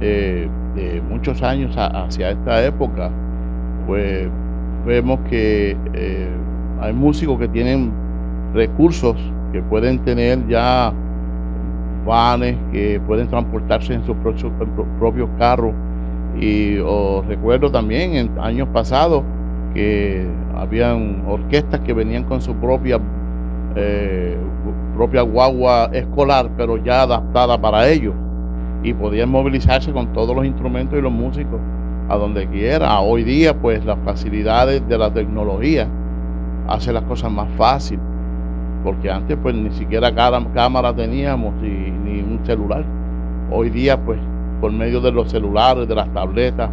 eh, 0.00 0.48
de 0.76 1.02
muchos 1.10 1.42
años 1.42 1.74
hacia 1.76 2.30
esta 2.30 2.64
época, 2.64 3.10
pues 3.86 4.28
vemos 4.86 5.18
que 5.28 5.76
hay 6.80 6.92
músicos 6.92 7.38
que 7.38 7.48
tienen 7.48 7.92
recursos 8.54 9.16
que 9.52 9.62
pueden 9.62 9.98
tener 10.00 10.46
ya 10.48 10.92
vanes, 12.04 12.56
que 12.72 13.00
pueden 13.06 13.28
transportarse 13.28 13.94
en 13.94 14.04
sus 14.04 14.16
propios, 14.98 15.28
carros. 15.38 15.72
Y 16.40 16.78
recuerdo 17.28 17.70
también 17.70 18.14
en 18.16 18.38
años 18.40 18.68
pasados 18.72 19.22
que 19.72 20.26
habían 20.56 21.24
orquestas 21.26 21.80
que 21.80 21.92
venían 21.92 22.24
con 22.24 22.40
su 22.40 22.54
propia 22.54 23.00
eh, 23.76 24.36
propia 24.96 25.22
guagua 25.22 25.90
escolar, 25.92 26.48
pero 26.56 26.76
ya 26.76 27.02
adaptada 27.02 27.60
para 27.60 27.88
ellos. 27.88 28.14
Y 28.82 28.92
podían 28.92 29.30
movilizarse 29.30 29.92
con 29.92 30.12
todos 30.12 30.36
los 30.36 30.44
instrumentos 30.44 30.98
y 30.98 31.02
los 31.02 31.12
músicos 31.12 31.60
a 32.08 32.16
donde 32.16 32.46
quiera. 32.48 33.00
Hoy 33.00 33.24
día, 33.24 33.54
pues 33.54 33.84
las 33.84 33.98
facilidades 34.04 34.86
de 34.88 34.98
la 34.98 35.12
tecnología 35.12 35.88
hacen 36.68 36.94
las 36.94 37.02
cosas 37.04 37.30
más 37.32 37.48
fáciles 37.56 38.04
porque 38.84 39.10
antes 39.10 39.36
pues 39.42 39.54
ni 39.54 39.70
siquiera 39.70 40.14
cámara 40.14 40.94
teníamos 40.94 41.54
ni 41.54 42.20
un 42.20 42.38
celular. 42.44 42.84
Hoy 43.50 43.70
día 43.70 43.98
pues 43.98 44.20
por 44.60 44.72
medio 44.72 45.00
de 45.00 45.12
los 45.12 45.30
celulares, 45.30 45.88
de 45.88 45.94
las 45.94 46.08
tabletas 46.10 46.70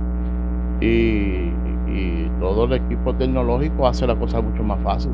y, 0.80 1.50
todo 2.40 2.66
el 2.66 2.74
equipo 2.74 3.14
tecnológico 3.14 3.86
hace 3.86 4.08
la 4.08 4.16
cosa 4.16 4.42
mucho 4.42 4.64
más 4.64 4.80
fácil. 4.80 5.12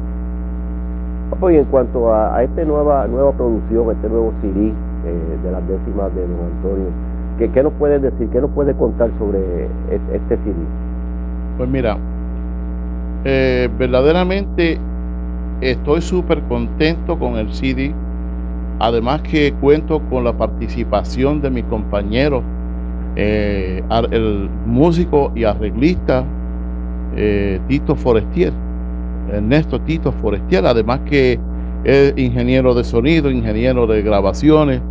Pues 1.41 1.58
en 1.58 1.65
cuanto 1.65 2.13
a, 2.13 2.41
esta 2.41 2.63
nueva, 2.63 3.06
nueva 3.06 3.34
producción, 3.34 3.91
este 3.91 4.08
nuevo 4.08 4.32
CD 4.41 4.67
eh, 4.69 5.38
de 5.43 5.51
las 5.51 5.67
décimas 5.67 6.15
de 6.15 6.21
Don 6.21 6.39
Antonio, 6.56 6.86
¿qué, 7.38 7.49
¿qué, 7.51 7.63
nos 7.63 7.73
puedes 7.73 8.01
decir? 8.01 8.30
¿Qué 8.30 8.39
nos 8.39 8.49
puedes 8.51 8.77
contar 8.77 9.10
sobre 9.19 9.65
este 10.13 10.38
CD? 10.38 10.56
Pues 11.58 11.69
mira, 11.69 11.97
eh, 13.25 13.67
verdaderamente 13.77 14.80
Estoy 15.62 16.01
súper 16.01 16.43
contento 16.43 17.17
con 17.17 17.36
el 17.36 17.51
CD. 17.51 17.91
Además 18.77 19.23
que 19.23 19.51
cuento 19.60 19.99
con 20.08 20.23
la 20.23 20.34
participación 20.34 21.41
de 21.41 21.49
mi 21.49 21.63
compañero, 21.63 22.43
eh, 23.19 23.84
el 24.12 24.47
músico 24.67 25.32
y 25.36 25.43
arreglista 25.43 26.23
eh, 27.15 27.60
Tito 27.67 27.95
Forestier, 27.95 28.53
Ernesto 29.34 29.82
Tito 29.82 30.12
Forestier, 30.12 30.65
además 30.65 30.99
que 31.08 31.39
es 31.84 32.13
ingeniero 32.15 32.75
de 32.75 32.84
sonido, 32.84 33.32
ingeniero 33.32 33.88
de 33.88 34.03
grabaciones, 34.03 34.82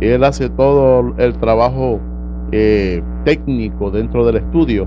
él 0.00 0.22
hace 0.22 0.48
todo 0.50 1.12
el 1.18 1.34
trabajo 1.34 2.00
eh, 2.52 3.02
técnico 3.24 3.90
dentro 3.90 4.24
del 4.24 4.36
estudio. 4.36 4.86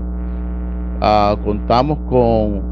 Ah, 1.02 1.36
contamos 1.44 1.98
con 2.08 2.62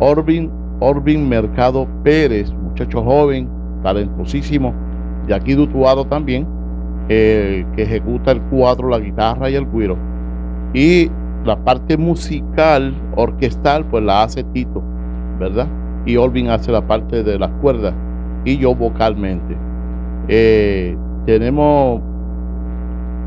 Orvin 0.00 0.50
Orvin 0.80 1.28
Mercado 1.28 1.86
Pérez, 2.02 2.52
muchacho 2.52 3.02
joven, 3.02 3.48
talentosísimo, 3.82 4.74
de 5.26 5.34
aquí 5.34 5.54
de 5.54 6.04
también, 6.04 6.46
que 7.08 7.66
ejecuta 7.76 8.32
el 8.32 8.40
cuatro, 8.42 8.88
la 8.88 8.98
guitarra 8.98 9.50
y 9.50 9.54
el 9.54 9.66
cuiro. 9.66 9.96
Y 10.74 11.10
la 11.44 11.56
parte 11.56 11.96
musical, 11.96 12.94
orquestal, 13.16 13.84
pues 13.86 14.02
la 14.04 14.22
hace 14.22 14.44
Tito, 14.44 14.82
¿verdad? 15.38 15.66
Y 16.06 16.16
Orvin 16.16 16.48
hace 16.48 16.72
la 16.72 16.86
parte 16.86 17.22
de 17.22 17.38
las 17.38 17.50
cuerdas 17.60 17.94
y 18.44 18.58
yo 18.58 18.74
vocalmente. 18.74 19.56
Eh, 20.28 20.96
tenemos, 21.26 22.00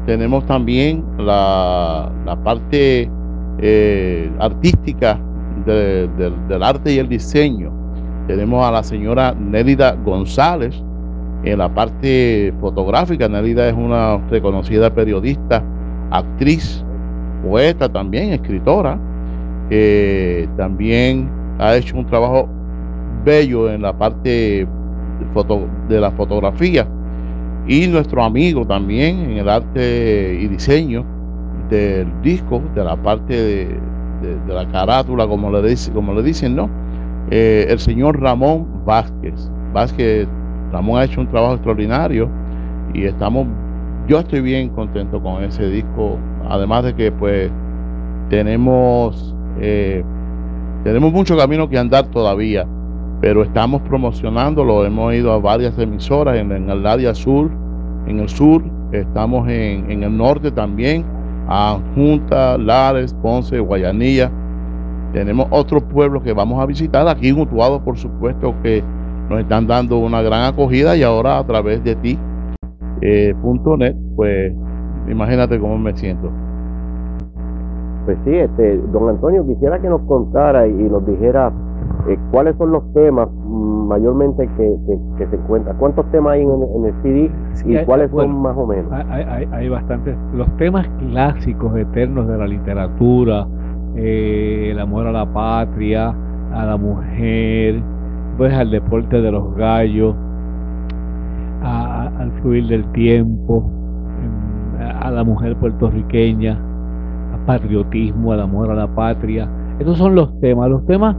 tenemos 0.06 0.46
también 0.46 1.04
la, 1.18 2.12
parte 2.44 3.10
eh, 3.60 4.32
artística 4.40 5.20
del 5.66 6.64
arte 6.64 6.94
y 6.94 7.00
el 7.00 7.10
diseño. 7.10 7.72
Tenemos 8.28 8.66
a 8.66 8.72
la 8.72 8.84
señora 8.84 9.34
Nélida 9.34 9.96
González 10.04 10.84
en 11.46 11.60
la 11.60 11.74
parte 11.74 12.54
fotográfica. 12.60 13.30
Nélida 13.30 13.70
es 13.70 13.74
una 13.74 14.18
reconocida 14.30 14.94
periodista, 14.94 15.64
actriz, 16.12 16.84
poeta 17.44 17.88
también, 17.88 18.34
escritora. 18.34 19.00
también 20.58 21.30
ha 21.60 21.76
hecho 21.76 21.98
un 21.98 22.06
trabajo 22.06 22.50
bello 23.24 23.72
en 23.72 23.82
la 23.82 23.98
parte 23.98 24.68
foto, 25.34 25.68
de 25.88 26.00
la 26.00 26.12
fotografía. 26.12 26.88
Y 27.68 27.88
nuestro 27.88 28.24
amigo 28.24 28.66
también 28.66 29.20
en 29.22 29.38
el 29.38 29.50
arte 29.50 30.38
y 30.40 30.48
diseño 30.48 31.04
del 31.70 32.08
disco, 32.22 32.62
de 32.76 32.84
la 32.84 32.96
parte 32.96 33.34
de, 33.34 33.80
de, 34.48 34.54
la 34.54 34.68
carátula, 34.68 35.28
como 35.28 35.52
le, 35.52 35.68
dice, 35.68 35.92
como 35.92 36.14
le 36.14 36.22
dicen, 36.22 36.56
¿no? 36.56 36.70
Eh, 37.32 37.66
el 37.70 37.80
señor 37.80 38.22
Ramón 38.22 38.68
Vázquez. 38.86 39.50
Vázquez, 39.74 40.28
Ramón 40.76 41.00
ha 41.00 41.06
hecho 41.06 41.22
un 41.22 41.28
trabajo 41.28 41.54
extraordinario 41.54 42.30
y 42.94 43.06
estamos, 43.06 43.48
yo 44.10 44.20
estoy 44.20 44.42
bien 44.42 44.68
contento 44.70 45.24
con 45.24 45.42
ese 45.42 45.70
disco, 45.70 46.18
además 46.50 46.84
de 46.84 46.94
que 46.94 47.14
pues 47.14 47.50
tenemos, 48.30 49.34
eh, 49.62 50.04
tenemos 50.84 51.14
mucho 51.14 51.38
camino 51.38 51.70
que 51.70 51.78
andar 51.78 52.08
todavía, 52.08 52.68
pero 53.22 53.44
estamos 53.44 53.84
promocionándolo, 53.84 54.86
hemos 54.86 55.14
ido 55.14 55.32
a 55.32 55.40
varias 55.40 55.80
emisoras 55.80 56.36
en, 56.36 56.52
el 56.52 56.86
área 56.86 57.16
sur, 57.16 57.50
en 58.06 58.20
el 58.20 58.28
sur, 58.28 58.62
estamos 58.92 59.48
en, 59.48 59.90
en 59.90 60.04
el 60.04 60.18
norte 60.18 60.52
también, 60.52 61.06
a 61.48 61.80
Junta, 61.96 62.58
Lares, 62.58 63.14
Ponce, 63.22 63.60
Guayanilla. 63.60 64.30
Tenemos 65.14 65.48
otros 65.52 65.84
pueblos 65.84 66.24
que 66.24 66.34
vamos 66.34 66.62
a 66.62 66.66
visitar. 66.66 67.08
Aquí 67.08 67.30
en 67.30 67.46
por 67.46 67.98
supuesto, 67.98 68.54
que 68.62 68.84
nos 69.30 69.40
están 69.40 69.68
dando 69.68 69.98
una 70.00 70.22
gran 70.22 70.54
acogida 70.54 70.96
y 70.96 71.04
ahora 71.04 71.40
a 71.40 71.46
través 71.46 71.84
de 71.84 71.96
ti, 71.96 72.20
eh, 73.02 73.34
.net, 73.78 73.96
pues 74.16 74.54
imagínate 75.08 75.60
cómo 75.60 75.78
me 75.78 75.96
siento. 75.96 76.32
Pues 78.06 78.18
sí, 78.24 78.36
este, 78.36 78.78
don 78.92 79.10
Antonio, 79.10 79.46
quisiera 79.48 79.80
que 79.80 79.90
nos 79.90 80.02
contara 80.02 80.68
y 80.68 80.74
nos 80.74 81.06
dijera 81.08 81.52
eh, 82.08 82.18
cuáles 82.32 82.56
son 82.58 82.72
los 82.72 82.94
temas 82.94 83.28
mayormente 83.32 84.48
que, 84.58 85.26
se 85.26 85.36
encuentran. 85.36 85.78
¿Cuántos 85.78 86.10
temas 86.12 86.34
hay 86.34 86.42
en, 86.42 86.86
el 86.86 86.94
CD 87.02 87.32
y 87.66 87.86
cuáles 87.86 88.12
son 88.12 88.42
más 88.42 88.56
o 88.58 88.68
menos? 88.68 88.92
Hay, 88.92 89.48
hay, 89.52 89.70
bastantes. 89.70 90.16
Los 90.34 90.48
temas 90.58 90.88
clásicos 91.00 91.76
eternos 91.78 92.28
de 92.28 92.38
la 92.38 92.48
literatura, 92.48 93.48
eh, 93.96 94.70
el 94.72 94.80
amor 94.80 95.08
a 95.08 95.12
la 95.12 95.26
patria, 95.26 96.14
a 96.54 96.66
la 96.66 96.78
mujer, 96.78 97.82
pues 98.38 98.54
al 98.54 98.72
deporte 98.72 99.22
de 99.22 99.32
los 99.32 99.56
gallos, 99.56 100.16
al 101.62 102.32
fluir 102.42 102.68
del 102.68 102.86
tiempo, 102.92 103.70
a 105.02 105.10
la 105.12 105.24
mujer 105.24 105.56
puertorriqueña, 105.56 106.60
al 107.34 107.46
patriotismo, 107.46 108.34
al 108.34 108.42
amor 108.42 108.72
a 108.72 108.76
la 108.76 108.88
patria. 108.88 109.50
Esos 109.80 109.98
son 109.98 110.16
los 110.16 110.40
temas. 110.40 110.70
Los 110.70 110.86
temas 110.86 111.16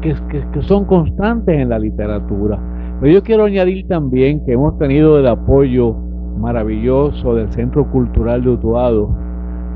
que, 0.00 0.62
son 0.62 0.84
constantes 0.84 1.58
en 1.58 1.68
la 1.68 1.78
literatura. 1.78 2.58
Pero 3.00 3.12
yo 3.12 3.22
quiero 3.22 3.44
añadir 3.44 3.86
también 3.88 4.44
que 4.44 4.52
hemos 4.52 4.78
tenido 4.78 5.18
el 5.18 5.26
apoyo 5.26 5.94
maravilloso 6.38 7.34
del 7.34 7.50
Centro 7.52 7.90
Cultural 7.90 8.42
de 8.42 8.50
Utuado, 8.50 9.14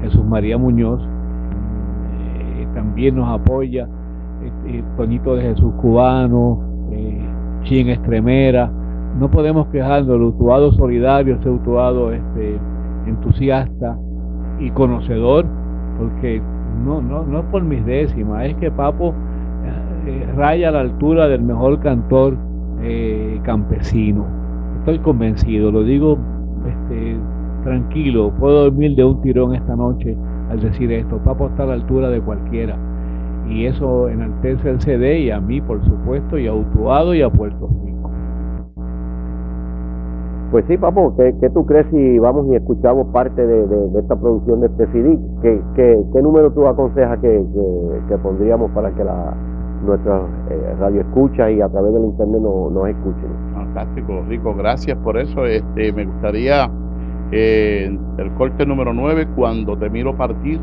Jesús 0.03 0.25
María 0.25 0.59
Muñoz, 0.59 1.01
eh, 1.03 2.67
también 2.75 3.17
nos 3.17 3.29
apoya 3.29 3.89
eh, 4.67 4.83
Toñito 4.97 5.37
de 5.37 5.43
Jesús 5.43 5.73
Cubano, 5.81 6.89
eh, 6.93 7.21
Chin 7.63 7.89
Estremera, 7.89 8.71
no 9.19 9.31
podemos 9.31 9.67
quejarnos, 9.69 10.17
el 10.17 10.23
Utuado 10.23 10.73
solidario, 10.73 11.37
ese 11.37 11.51
Utuado 11.51 12.13
este, 12.13 12.59
entusiasta 13.07 13.99
y 14.61 14.71
conocedor, 14.71 15.47
porque 15.99 16.43
no, 16.85 17.01
no, 17.01 17.25
no 17.25 17.41
es 17.41 17.45
por 17.47 17.63
mis 17.63 17.85
décimas, 17.87 18.47
es 18.47 18.55
que 18.57 18.71
Papo 18.71 19.15
raya 20.37 20.69
a 20.69 20.73
la 20.73 20.81
altura 20.81 21.29
del 21.29 21.43
mejor 21.43 21.81
cantor 21.81 22.37
eh, 22.83 23.41
campesino. 23.43 24.27
Estoy 24.81 24.99
convencido, 25.01 25.73
lo 25.73 25.83
digo 25.83 26.19
este, 26.67 27.17
tranquilo, 27.65 28.33
puedo 28.39 28.65
dormir 28.65 28.95
de 28.95 29.05
un 29.05 29.21
tirón 29.23 29.55
esta 29.55 29.75
noche 29.75 30.17
al 30.51 30.61
decir 30.61 30.93
esto. 30.93 31.19
Papo 31.25 31.49
está 31.49 31.65
a 31.65 31.67
la 31.67 31.75
altura 31.75 32.09
de 32.11 32.21
cualquiera. 32.21 32.79
Y 33.49 33.67
eso 33.67 34.09
enaltece 34.09 34.71
el 34.71 34.81
CD 34.81 35.21
y 35.21 35.31
a 35.31 35.41
mí, 35.41 35.61
por 35.61 35.85
supuesto, 35.85 36.39
y 36.39 36.47
a 36.47 36.55
Utuado 36.55 37.15
y 37.15 37.23
a 37.23 37.31
Puerto 37.31 37.69
Rico. 37.85 38.11
Pues 40.51 40.65
sí, 40.69 40.77
Papo, 40.77 41.15
¿qué, 41.17 41.51
tú 41.51 41.67
crees 41.67 41.87
si 41.91 42.19
vamos 42.19 42.47
y 42.51 42.55
escuchamos 42.55 43.09
parte 43.09 43.45
de, 43.47 43.99
esta 43.99 44.17
producción 44.17 44.61
de 44.61 44.69
este 44.69 44.87
CD? 44.89 45.19
¿Qué, 45.43 45.61
qué, 45.75 46.23
número 46.23 46.53
tú 46.53 46.67
aconsejas 46.67 47.19
que, 47.19 47.45
pondríamos 48.23 48.71
para 48.71 48.91
que 48.93 49.05
la, 49.05 49.35
nuestra 49.85 50.23
eh, 50.51 50.77
radio 50.79 51.01
escucha 51.01 51.51
y 51.51 51.61
a 51.61 51.69
través 51.69 51.93
del 51.93 52.05
internet 52.05 52.41
nos 52.41 52.89
escuchen? 52.89 53.29
Fantástico, 53.55 54.23
Rico, 54.29 54.55
gracias 54.55 54.97
por 54.99 55.19
eso. 55.19 55.45
Este, 55.45 55.93
me 55.93 56.07
gustaría 56.07 56.71
eh, 57.33 57.99
el 58.19 58.31
corte 58.35 58.65
número 58.65 58.93
9, 58.93 59.27
Cuando 59.35 59.77
te 59.77 59.91
miro 59.91 60.17
partir, 60.17 60.61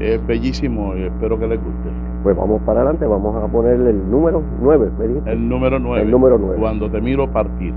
es 0.00 0.26
bellísimo 0.26 0.96
y 0.96 1.02
espero 1.02 1.38
que 1.38 1.46
les 1.46 1.62
guste. 1.62 1.90
Pues 2.22 2.36
vamos 2.36 2.60
para 2.62 2.80
adelante, 2.80 3.06
vamos 3.06 3.36
a 3.42 3.46
ponerle 3.46 3.90
el 3.90 4.10
número 4.10 4.42
9, 4.60 4.90
El 5.26 5.48
número 5.48 5.78
9. 5.78 6.02
El 6.02 6.10
número 6.10 6.38
9. 6.38 6.56
Cuando 6.58 6.90
te 6.90 7.00
miro 7.00 7.30
partir. 7.30 7.72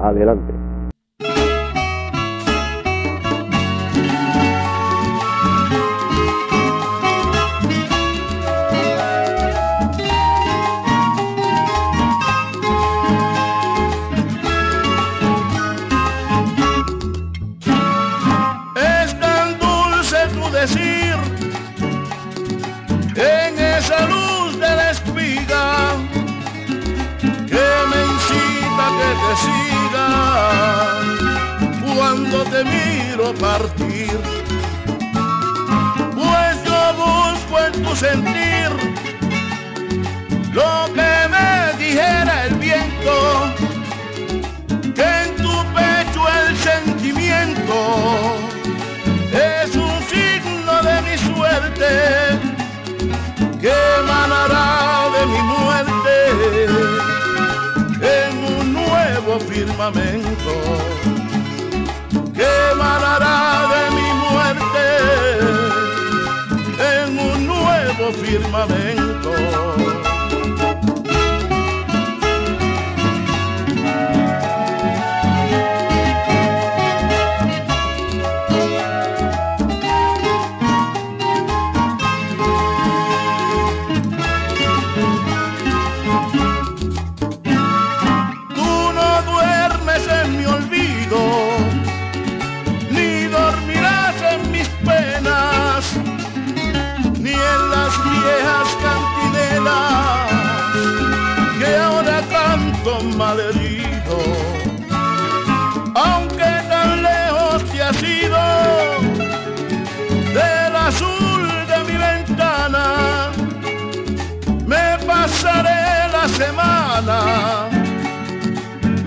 Adelante. 0.00 0.52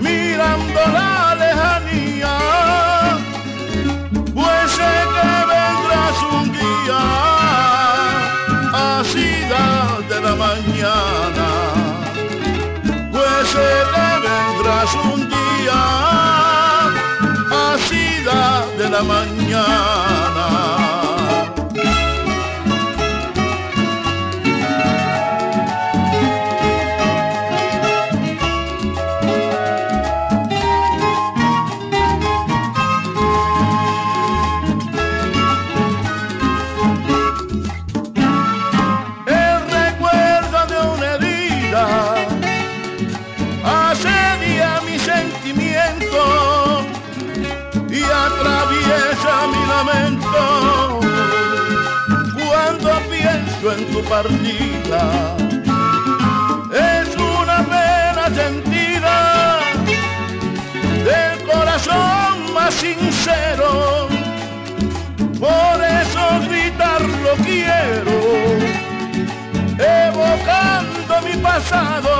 Mirando 0.00 0.80
la 0.96 1.34
lejanía, 1.34 2.36
pues 4.34 4.70
sé 4.76 4.92
que 5.14 5.32
vendrás 5.52 6.18
un 6.32 6.46
día, 6.50 7.02
así 8.72 9.30
de 10.08 10.18
la 10.22 10.34
mañana, 10.34 11.48
pues 13.12 13.48
sé 13.52 13.68
que 13.92 14.08
vendrás 14.28 14.92
un 15.12 15.20
día, 15.28 15.80
así 17.74 18.04
de 18.78 18.86
la 18.88 19.02
mañana. 19.02 20.99
Es 54.22 54.28
una 57.16 57.64
pena 57.64 58.28
sentida 58.34 59.60
del 61.06 61.42
corazón 61.46 62.52
más 62.52 62.74
sincero. 62.74 64.08
Por 65.38 65.82
eso 65.82 66.20
gritarlo 66.50 67.30
quiero, 67.46 68.18
evocando 69.78 71.22
mi 71.24 71.34
pasado. 71.40 72.10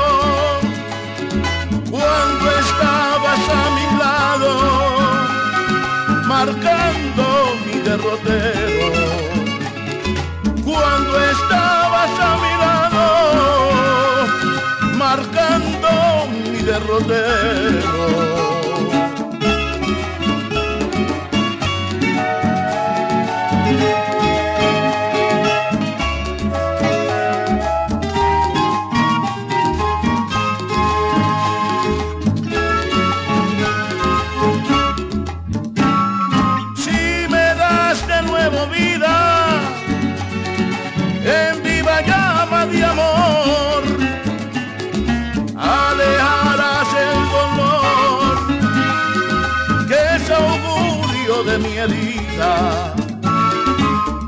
Cuando 1.90 2.50
estabas 2.60 3.42
a 3.50 3.70
mi 3.76 3.86
lado, 3.98 4.50
marcando 6.26 7.24
mi 7.66 7.76
derrotero 7.82 9.20
cuando 10.70 11.20
estabas 11.20 11.69
a 12.02 12.36
mi 12.42 12.52
lado, 12.64 13.04
marcando 14.96 15.88
mi 16.32 16.62
derrotero. 16.62 18.59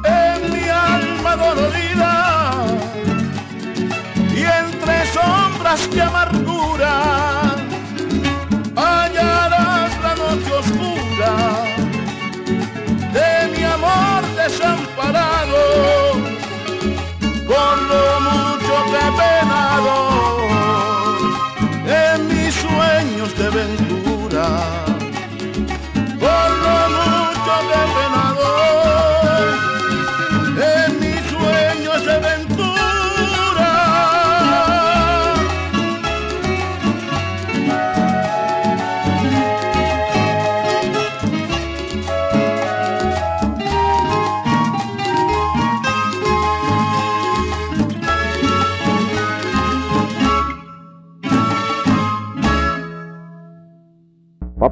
En 0.05 0.53
mi 0.53 0.69
alma 0.69 1.37
dolorida 1.37 2.65
y 4.35 4.43
entre 4.45 5.07
sombras 5.13 5.91
de 5.91 6.03
amargura 6.03 6.32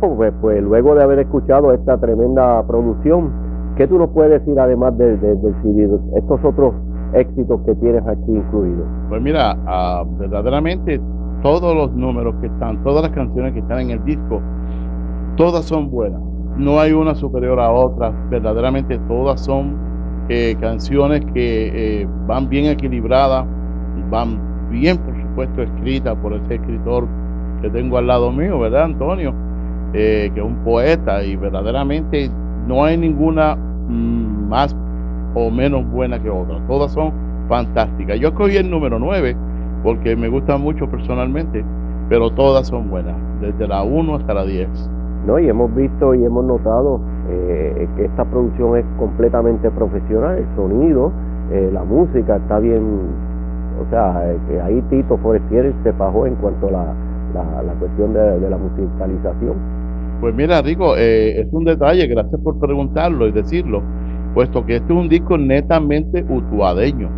Pues, 0.01 0.63
luego 0.63 0.95
de 0.95 1.03
haber 1.03 1.19
escuchado 1.19 1.75
esta 1.75 1.99
tremenda 1.99 2.67
producción, 2.67 3.31
¿qué 3.77 3.87
tú 3.87 3.99
nos 3.99 4.09
puedes 4.11 4.41
decir 4.41 4.59
además 4.59 4.97
del 4.97 5.21
CD, 5.21 5.91
estos 6.17 6.43
otros 6.43 6.75
éxitos 7.13 7.61
que 7.67 7.75
tienes 7.75 8.07
aquí 8.07 8.33
incluidos? 8.33 8.87
Pues 9.11 9.21
mira, 9.21 9.59
ah, 9.67 10.05
verdaderamente 10.19 10.99
todos 11.43 11.77
los 11.77 11.93
números 11.93 12.35
que 12.41 12.47
están, 12.47 12.83
todas 12.83 13.03
las 13.03 13.13
canciones 13.13 13.53
que 13.53 13.59
están 13.59 13.81
en 13.81 13.91
el 13.91 14.05
disco, 14.05 14.41
todas 15.37 15.67
son 15.67 15.91
buenas. 15.91 16.23
No 16.57 16.81
hay 16.81 16.93
una 16.93 17.15
superior 17.15 17.61
a 17.61 17.71
otra, 17.71 18.11
verdaderamente 18.31 18.99
todas 19.07 19.41
son 19.41 19.77
eh, 20.31 20.57
canciones 20.61 21.23
que 21.35 22.01
eh, 22.03 22.09
van 22.27 22.49
bien 22.49 22.67
equilibradas, 22.67 23.45
van 24.11 24.71
bien, 24.71 24.97
por 24.97 25.15
supuesto, 25.21 25.63
escritas 25.63 26.17
por 26.23 26.33
ese 26.33 26.55
escritor 26.55 27.07
que 27.61 27.69
tengo 27.69 27.99
al 27.99 28.07
lado 28.07 28.33
mío, 28.33 28.59
¿verdad, 28.59 28.85
Antonio? 28.85 29.50
Eh, 29.93 30.31
que 30.35 30.41
un 30.41 30.57
poeta 30.65 31.25
y 31.25 31.35
verdaderamente 31.35 32.31
no 32.69 32.85
hay 32.85 32.97
ninguna 32.97 33.57
mm, 33.57 34.49
más 34.49 34.77
o 35.35 35.51
menos 35.51 35.89
buena 35.91 36.23
que 36.23 36.31
otra. 36.31 36.59
Todas 36.69 36.93
son 36.93 37.13
fantásticas. 37.49 38.21
Yo 38.21 38.29
escogí 38.29 38.57
el 38.57 38.71
número 38.71 38.99
9 38.99 39.37
porque 39.83 40.15
me 40.15 40.29
gusta 40.29 40.57
mucho 40.59 40.89
personalmente, 40.89 41.65
pero 42.09 42.31
todas 42.31 42.69
son 42.69 42.89
buenas, 42.91 43.17
desde 43.41 43.67
la 43.67 43.83
1 43.83 44.15
hasta 44.15 44.35
la 44.35 44.45
10. 44.45 44.91
No, 45.27 45.39
y 45.39 45.49
hemos 45.49 45.75
visto 45.75 46.15
y 46.15 46.25
hemos 46.25 46.45
notado 46.45 47.01
eh, 47.29 47.89
que 47.97 48.05
esta 48.05 48.25
producción 48.25 48.79
es 48.79 48.85
completamente 48.99 49.71
profesional, 49.71 50.39
el 50.39 50.47
sonido, 50.57 51.13
eh, 51.51 51.71
la 51.73 51.85
música 51.85 52.37
está 52.37 52.59
bien, 52.59 52.83
o 53.81 53.91
sea, 53.91 54.35
que 54.49 54.61
ahí 54.61 54.81
Tito 54.89 55.19
Forestier 55.19 55.75
se 55.83 55.93
bajó 55.93 56.27
en 56.27 56.37
cuanto 56.37 56.69
a 56.69 56.71
la, 56.71 57.63
la, 57.63 57.73
cuestión 57.75 58.15
de, 58.15 58.49
la 58.49 58.57
musicalización. 58.57 59.80
Pues 60.21 60.35
mira, 60.35 60.61
Rico, 60.61 60.97
eh, 60.99 61.41
es 61.41 61.49
un 61.51 61.65
detalle, 61.65 62.07
gracias 62.07 62.41
por 62.43 62.61
preguntarlo 62.61 63.27
y 63.27 63.33
decirlo, 63.33 63.83
puesto 64.35 64.65
que 64.67 64.77
este 64.77 64.93
es 64.93 64.99
un 64.99 65.09
disco 65.09 65.39
netamente 65.39 66.25
utuadeño. 66.29 67.09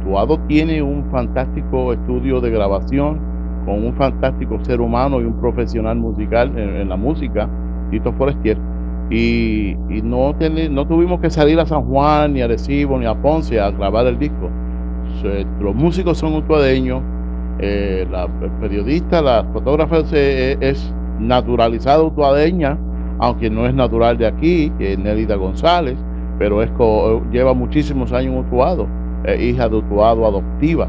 Utuado 0.00 0.38
tiene 0.46 0.80
un 0.82 1.10
fantástico 1.10 1.92
estudio 1.92 2.40
de 2.40 2.50
grabación 2.50 3.18
con 3.64 3.84
un 3.84 3.94
fantástico 3.94 4.62
ser 4.64 4.80
humano 4.80 5.20
y 5.20 5.24
un 5.24 5.40
profesional 5.40 5.96
musical 5.96 6.56
en, 6.56 6.88
la 6.88 6.96
música, 6.96 7.48
Tito 7.90 8.12
Forestier, 8.12 8.56
y, 9.10 9.76
no, 10.02 10.34
tuvimos 10.86 11.20
que 11.20 11.28
salir 11.28 11.58
a 11.60 11.66
San 11.66 11.82
Juan, 11.82 12.34
ni 12.34 12.40
a 12.40 12.46
Recibo, 12.46 12.98
ni 12.98 13.06
a 13.06 13.14
Ponce 13.14 13.60
a 13.60 13.70
grabar 13.70 14.06
el 14.06 14.18
disco. 14.18 14.48
Los 15.60 15.74
músicos 15.74 16.18
son 16.18 16.34
utuadeños, 16.34 17.02
eh, 17.58 18.06
la 18.10 18.28
periodista, 18.60 19.20
la 19.20 19.44
fotógrafa 19.52 19.98
es, 19.98 20.94
naturalizada 21.22 22.02
utuadeña, 22.02 22.78
aunque 23.18 23.50
no 23.50 23.66
es 23.66 23.74
natural 23.74 24.18
de 24.18 24.26
aquí, 24.26 24.72
que 24.78 24.92
es 24.92 24.98
Nelida 24.98 25.36
González, 25.36 25.96
pero 26.38 26.62
es 26.62 26.70
lleva 27.30 27.54
muchísimos 27.54 28.12
años 28.12 28.44
utuado, 28.46 28.88
hija 29.38 29.68
de 29.68 29.76
utuado 29.76 30.26
adoptiva. 30.26 30.88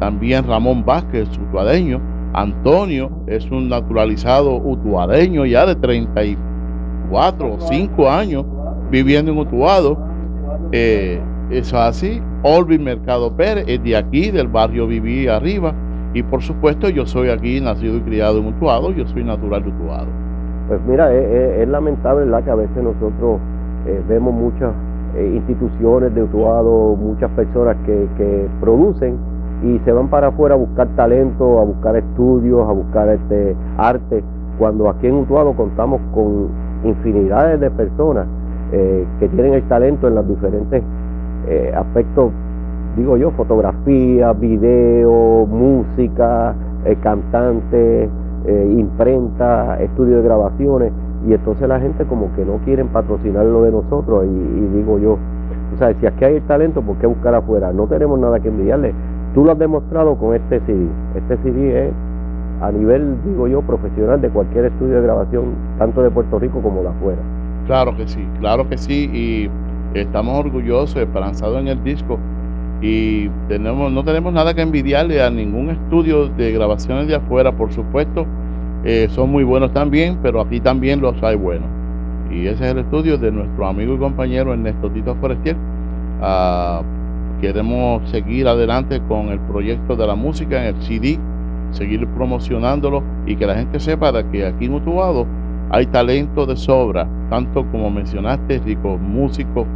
También 0.00 0.46
Ramón 0.46 0.84
Vázquez, 0.84 1.28
utuadeño. 1.38 2.00
Antonio 2.34 3.10
es 3.26 3.50
un 3.50 3.68
naturalizado 3.68 4.56
utuadeño 4.56 5.44
ya 5.44 5.66
de 5.66 5.76
34 5.76 7.54
o 7.54 7.60
5 7.60 8.10
años 8.10 8.44
viviendo 8.90 9.32
en 9.32 9.38
Utuado. 9.38 9.98
Eh, 10.72 11.20
eso 11.50 11.78
así. 11.78 12.20
Olvin 12.42 12.82
Mercado 12.82 13.36
Pérez 13.36 13.64
es 13.68 13.82
de 13.84 13.96
aquí, 13.96 14.30
del 14.30 14.48
barrio 14.48 14.86
Viví 14.86 15.28
arriba. 15.28 15.74
Y 16.14 16.22
por 16.22 16.42
supuesto 16.42 16.88
yo 16.90 17.06
soy 17.06 17.30
aquí 17.30 17.60
nacido 17.60 17.96
y 17.96 18.00
criado 18.00 18.38
en 18.38 18.46
Utuado, 18.48 18.90
yo 18.92 19.06
soy 19.06 19.24
natural 19.24 19.62
de 19.62 19.70
Utuado. 19.70 20.08
Pues 20.68 20.80
mira, 20.86 21.12
es, 21.12 21.66
lamentable 21.68 22.24
¿verdad? 22.26 22.44
que 22.44 22.50
a 22.50 22.54
veces 22.54 22.76
nosotros 22.76 23.40
eh, 23.86 24.00
vemos 24.08 24.34
muchas 24.34 24.72
eh, 25.16 25.32
instituciones 25.34 26.14
de 26.14 26.22
Utuado, 26.22 26.96
muchas 26.96 27.30
personas 27.30 27.76
que, 27.86 28.06
que, 28.18 28.46
producen 28.60 29.16
y 29.64 29.78
se 29.84 29.92
van 29.92 30.08
para 30.08 30.28
afuera 30.28 30.54
a 30.54 30.58
buscar 30.58 30.88
talento, 30.96 31.60
a 31.60 31.64
buscar 31.64 31.96
estudios, 31.96 32.68
a 32.68 32.72
buscar 32.72 33.08
este 33.08 33.56
arte, 33.78 34.22
cuando 34.58 34.90
aquí 34.90 35.06
en 35.06 35.14
Utuado 35.14 35.54
contamos 35.54 36.00
con 36.14 36.48
infinidades 36.84 37.58
de 37.58 37.70
personas 37.70 38.26
eh, 38.72 39.06
que 39.18 39.28
tienen 39.28 39.54
el 39.54 39.62
talento 39.68 40.08
en 40.08 40.14
los 40.14 40.28
diferentes 40.28 40.82
aspectos 41.74 42.30
digo 42.96 43.16
yo, 43.16 43.30
fotografía, 43.32 44.32
video, 44.32 45.46
música, 45.46 46.54
eh, 46.84 46.96
cantante, 47.02 48.10
eh, 48.46 48.74
imprenta, 48.76 49.80
estudio 49.80 50.16
de 50.18 50.22
grabaciones, 50.22 50.92
y 51.26 51.32
entonces 51.32 51.68
la 51.68 51.80
gente 51.80 52.04
como 52.04 52.34
que 52.34 52.44
no 52.44 52.58
quieren 52.64 52.88
patrocinar 52.88 53.44
lo 53.46 53.62
de 53.62 53.72
nosotros, 53.72 54.24
y, 54.26 54.76
digo 54.76 54.98
yo, 54.98 55.12
o 55.74 55.78
sea, 55.78 55.94
si 56.00 56.06
aquí 56.06 56.24
hay 56.24 56.40
talento, 56.42 56.82
¿por 56.82 56.96
qué 56.96 57.06
buscar 57.06 57.34
afuera? 57.34 57.72
No 57.72 57.86
tenemos 57.86 58.18
nada 58.18 58.38
que 58.40 58.48
envidiarle. 58.48 58.92
Tú 59.34 59.44
lo 59.44 59.52
has 59.52 59.58
demostrado 59.58 60.16
con 60.16 60.34
este 60.34 60.60
CD. 60.60 60.86
Este 61.14 61.38
CD 61.38 61.88
es 61.88 61.94
a 62.60 62.70
nivel, 62.70 63.16
digo 63.24 63.48
yo, 63.48 63.62
profesional 63.62 64.20
de 64.20 64.28
cualquier 64.28 64.66
estudio 64.66 64.96
de 64.96 65.02
grabación, 65.02 65.44
tanto 65.78 66.02
de 66.02 66.10
Puerto 66.10 66.38
Rico 66.38 66.60
como 66.60 66.82
de 66.82 66.88
afuera. 66.88 67.22
Claro 67.66 67.96
que 67.96 68.06
sí, 68.06 68.28
claro 68.38 68.68
que 68.68 68.76
sí, 68.76 69.10
y 69.94 69.98
estamos 69.98 70.38
orgullosos, 70.38 70.96
esperanzados 70.96 71.60
en 71.60 71.68
el 71.68 71.82
disco 71.82 72.18
y 72.82 73.28
tenemos, 73.48 73.92
no 73.92 74.02
tenemos 74.02 74.32
nada 74.32 74.52
que 74.54 74.60
envidiarle 74.60 75.22
a 75.22 75.30
ningún 75.30 75.70
estudio 75.70 76.26
de 76.26 76.50
grabaciones 76.50 77.06
de 77.06 77.14
afuera, 77.14 77.52
por 77.52 77.72
supuesto, 77.72 78.26
eh, 78.84 79.06
son 79.10 79.30
muy 79.30 79.44
buenos 79.44 79.72
también, 79.72 80.18
pero 80.20 80.40
aquí 80.40 80.58
también 80.58 81.00
los 81.00 81.22
hay 81.22 81.36
buenos. 81.36 81.68
Y 82.32 82.48
ese 82.48 82.64
es 82.64 82.72
el 82.72 82.78
estudio 82.78 83.16
de 83.18 83.30
nuestro 83.30 83.66
amigo 83.66 83.94
y 83.94 83.98
compañero 83.98 84.52
Ernesto 84.52 84.90
Tito 84.90 85.14
Forestier. 85.14 85.56
Ah, 86.20 86.82
queremos 87.40 88.08
seguir 88.10 88.48
adelante 88.48 89.00
con 89.06 89.28
el 89.28 89.38
proyecto 89.38 89.94
de 89.94 90.06
la 90.06 90.16
música 90.16 90.60
en 90.60 90.74
el 90.74 90.82
CD, 90.82 91.20
seguir 91.70 92.04
promocionándolo 92.08 93.04
y 93.26 93.36
que 93.36 93.46
la 93.46 93.54
gente 93.54 93.78
sepa 93.78 94.10
de 94.10 94.26
que 94.30 94.44
aquí 94.44 94.64
en 94.64 94.74
Utuado 94.74 95.24
hay 95.70 95.86
talento 95.86 96.46
de 96.46 96.56
sobra, 96.56 97.06
tanto 97.30 97.64
como 97.70 97.90
mencionaste, 97.90 98.60
ricos 98.64 99.00
músicos, 99.00 99.66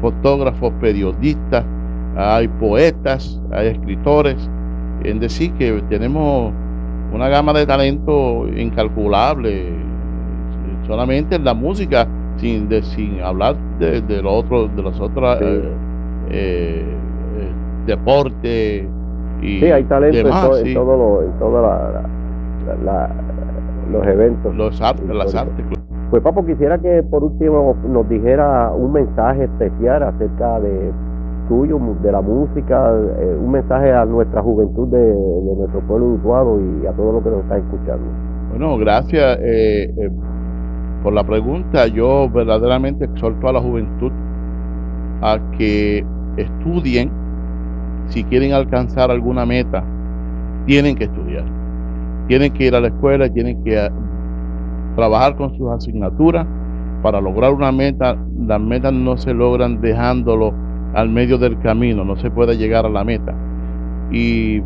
fotógrafos, 0.00 0.72
periodistas, 0.80 1.64
hay 2.16 2.48
poetas, 2.48 3.40
hay 3.52 3.68
escritores, 3.68 4.50
en 5.04 5.20
decir 5.20 5.52
que 5.54 5.82
tenemos 5.88 6.52
una 7.12 7.28
gama 7.28 7.52
de 7.52 7.66
talento 7.66 8.46
incalculable, 8.48 9.72
solamente 10.86 11.36
en 11.36 11.44
la 11.44 11.54
música, 11.54 12.06
sin, 12.36 12.68
sin 12.82 13.20
hablar 13.20 13.56
de, 13.78 14.00
de, 14.00 14.22
lo 14.22 14.32
otro, 14.32 14.68
de 14.68 14.82
los 14.82 14.98
otros 15.00 15.38
eh, 15.40 15.62
eh, 16.30 16.84
deportes 17.86 18.86
y 19.42 19.60
sí, 19.60 19.66
hay 19.66 19.84
talento 19.84 20.18
en, 20.18 20.74
todo, 20.74 21.22
en, 21.22 21.38
todos 21.38 22.02
los 23.92 24.06
eventos. 24.06 24.54
Los 24.54 24.80
artes, 24.80 25.06
las 25.08 25.34
artes. 25.34 25.64
Pues 26.10 26.22
Papo, 26.22 26.46
quisiera 26.46 26.78
que 26.78 27.02
por 27.02 27.24
último 27.24 27.76
nos 27.86 28.08
dijera 28.08 28.70
un 28.72 28.92
mensaje 28.92 29.44
especial 29.44 30.02
acerca 30.02 30.60
de 30.60 30.92
tuyo, 31.48 31.78
de 32.02 32.12
la 32.12 32.20
música, 32.20 32.90
eh, 33.18 33.36
un 33.40 33.50
mensaje 33.50 33.92
a 33.92 34.04
nuestra 34.04 34.42
juventud 34.42 34.88
de, 34.88 35.14
nuestro 35.56 35.80
pueblo 35.80 36.06
Utuado 36.14 36.60
y 36.60 36.86
a 36.86 36.92
todos 36.92 37.14
los 37.14 37.22
que 37.22 37.30
nos 37.30 37.42
están 37.42 37.58
escuchando. 37.60 38.04
Bueno, 38.50 38.78
gracias 38.78 39.38
eh, 39.40 39.92
eh, 39.96 40.10
por 41.02 41.12
la 41.12 41.24
pregunta. 41.24 41.86
Yo 41.86 42.28
verdaderamente 42.30 43.04
exhorto 43.04 43.48
a 43.48 43.52
la 43.52 43.60
juventud 43.60 44.12
a 45.22 45.38
que 45.56 46.04
estudien, 46.36 47.10
si 48.06 48.24
quieren 48.24 48.52
alcanzar 48.52 49.10
alguna 49.10 49.46
meta, 49.46 49.82
tienen 50.66 50.96
que 50.96 51.04
estudiar. 51.04 51.44
Tienen 52.26 52.52
que 52.52 52.66
ir 52.66 52.74
a 52.74 52.80
la 52.80 52.88
escuela, 52.88 53.28
tienen 53.28 53.62
que 53.64 53.90
trabajar 54.96 55.36
con 55.36 55.56
sus 55.56 55.70
asignaturas 55.70 56.46
para 57.02 57.20
lograr 57.20 57.52
una 57.52 57.70
meta. 57.70 58.16
Las 58.46 58.60
metas 58.60 58.92
no 58.92 59.16
se 59.16 59.34
logran 59.34 59.80
dejándolo 59.80 60.63
al 60.94 61.10
medio 61.10 61.38
del 61.38 61.58
camino, 61.60 62.04
no 62.04 62.16
se 62.16 62.30
puede 62.30 62.56
llegar 62.56 62.86
a 62.86 62.88
la 62.88 63.04
meta. 63.04 63.34
Y 64.10 64.62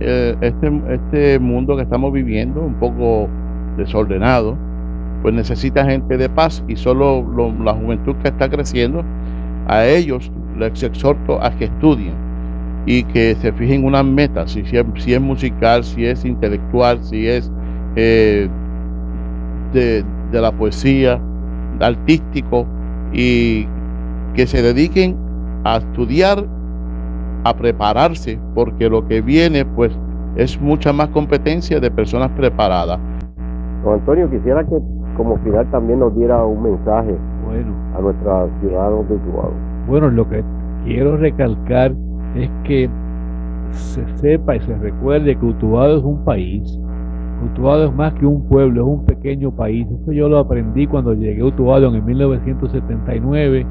eh, 0.00 0.36
este, 0.40 0.72
este 0.90 1.38
mundo 1.38 1.76
que 1.76 1.82
estamos 1.82 2.12
viviendo, 2.12 2.60
un 2.60 2.74
poco 2.74 3.28
desordenado, 3.76 4.56
pues 5.22 5.34
necesita 5.34 5.84
gente 5.84 6.16
de 6.16 6.28
paz 6.28 6.64
y 6.66 6.76
solo 6.76 7.24
la 7.62 7.74
juventud 7.74 8.16
que 8.22 8.28
está 8.28 8.48
creciendo, 8.48 9.04
a 9.68 9.84
ellos 9.84 10.30
les 10.58 10.82
exhorto 10.82 11.40
a 11.42 11.50
que 11.52 11.66
estudien 11.66 12.14
y 12.84 13.04
que 13.04 13.36
se 13.36 13.52
fijen 13.52 13.84
unas 13.84 14.04
metas, 14.04 14.50
si, 14.50 14.64
si, 14.64 14.76
es, 14.76 15.20
musical, 15.20 15.84
si 15.84 16.04
es 16.04 16.24
intelectual, 16.24 17.02
si 17.04 17.28
es 17.28 17.50
eh, 17.94 18.48
de, 19.72 20.04
de 20.32 20.40
la 20.40 20.50
poesía, 20.50 21.20
artístico, 21.80 22.66
y 23.12 23.66
que 24.34 24.46
se 24.46 24.62
dediquen 24.62 25.16
a 25.64 25.76
estudiar, 25.76 26.44
a 27.44 27.54
prepararse, 27.54 28.38
porque 28.54 28.88
lo 28.88 29.06
que 29.06 29.20
viene 29.20 29.64
pues 29.64 29.96
es 30.36 30.60
mucha 30.60 30.92
más 30.92 31.08
competencia 31.08 31.80
de 31.80 31.90
personas 31.90 32.30
preparadas. 32.30 32.98
Don 33.84 33.94
Antonio, 33.94 34.30
quisiera 34.30 34.64
que 34.64 34.76
como 35.16 35.36
final 35.38 35.70
también 35.70 35.98
nos 35.98 36.14
diera 36.16 36.42
un 36.44 36.62
mensaje 36.62 37.16
Bueno, 37.44 37.74
a 37.96 38.00
nuestros 38.00 38.50
ciudadanos 38.60 39.08
de 39.08 39.16
Utuado. 39.16 39.52
bueno, 39.86 40.08
lo 40.08 40.28
que 40.28 40.42
quiero 40.84 41.16
recalcar 41.16 41.92
es 42.34 42.50
que 42.64 42.88
se 43.72 44.06
sepa 44.18 44.56
y 44.56 44.60
se 44.60 44.74
recuerde 44.78 45.36
que 45.36 45.46
Utuado 45.46 45.98
es 45.98 46.04
un 46.04 46.24
país. 46.24 46.78
Utuado 47.44 47.86
es 47.86 47.94
más 47.94 48.14
que 48.14 48.24
un 48.24 48.46
pueblo, 48.46 48.82
es 48.82 48.86
un 48.86 49.04
pequeño 49.04 49.50
país. 49.50 49.86
Eso 50.00 50.12
yo 50.12 50.28
lo 50.28 50.38
aprendí 50.38 50.86
cuando 50.86 51.12
llegué 51.12 51.42
a 51.42 51.46
Utuado 51.46 51.92
en 51.94 52.04
1979 52.04 53.66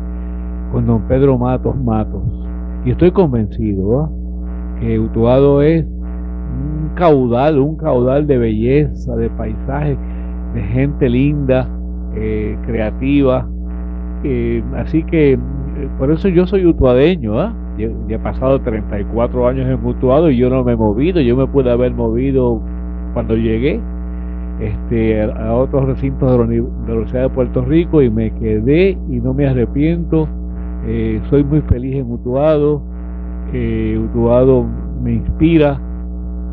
con 0.72 0.86
don 0.86 1.02
Pedro 1.08 1.38
Matos 1.38 1.76
Matos. 1.78 2.24
Y 2.86 2.92
estoy 2.92 3.12
convencido 3.12 4.02
¿ah? 4.02 4.10
que 4.80 5.00
Utuado 5.00 5.62
es 5.62 5.86
un 5.86 6.90
caudal, 6.96 7.60
un 7.60 7.78
caudal 7.78 8.28
de 8.28 8.38
belleza, 8.38 9.16
de 9.16 9.30
paisaje, 9.30 9.98
de 10.54 10.62
gente 10.62 11.10
linda, 11.10 11.68
eh, 12.16 12.58
creativa. 12.66 13.48
Eh, 14.24 14.64
así 14.76 15.04
que 15.04 15.34
eh, 15.34 15.38
por 15.98 16.12
eso 16.12 16.28
yo 16.28 16.46
soy 16.48 16.66
utuadeño, 16.66 17.40
¿ah? 17.40 17.54
Yo- 17.78 17.90
he 18.10 18.20
pasado 18.20 18.60
34 18.62 19.48
años 19.48 19.68
en 19.68 19.86
Utuado 19.86 20.30
y 20.30 20.38
yo 20.38 20.50
no 20.50 20.64
me 20.64 20.74
he 20.74 20.76
movido, 20.76 21.22
yo 21.22 21.36
me 21.38 21.48
pude 21.48 21.72
haber 21.72 21.94
movido 21.94 22.62
cuando 23.14 23.36
llegué 23.36 23.80
este, 24.60 25.22
a, 25.22 25.48
a 25.48 25.56
otros 25.56 25.86
recintos 25.86 26.30
de 26.32 26.38
la 26.38 26.44
Universidad 26.44 27.24
de 27.24 27.30
Puerto 27.30 27.64
Rico 27.66 28.02
y 28.02 28.10
me 28.10 28.32
quedé 28.36 28.92
y 29.10 29.20
no 29.22 29.34
me 29.34 29.48
arrepiento. 29.48 30.28
Eh, 30.86 31.22
soy 31.30 31.44
muy 31.44 31.62
feliz 31.62 31.96
en 31.96 32.12
Utuado, 32.12 32.82
Utuado 34.06 34.66
me 35.02 35.14
inspira 35.14 35.80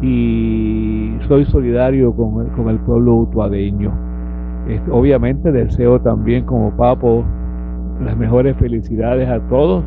y 0.03 1.12
soy 1.29 1.45
solidario 1.47 2.14
con 2.14 2.68
el, 2.68 2.79
pueblo 2.81 3.16
utuadeño. 3.16 3.93
Obviamente 4.91 5.51
deseo 5.51 6.01
también 6.01 6.45
como 6.45 6.70
papo 6.76 7.24
las 8.05 8.16
mejores 8.16 8.57
felicidades 8.57 9.29
a 9.29 9.41
todos 9.49 9.83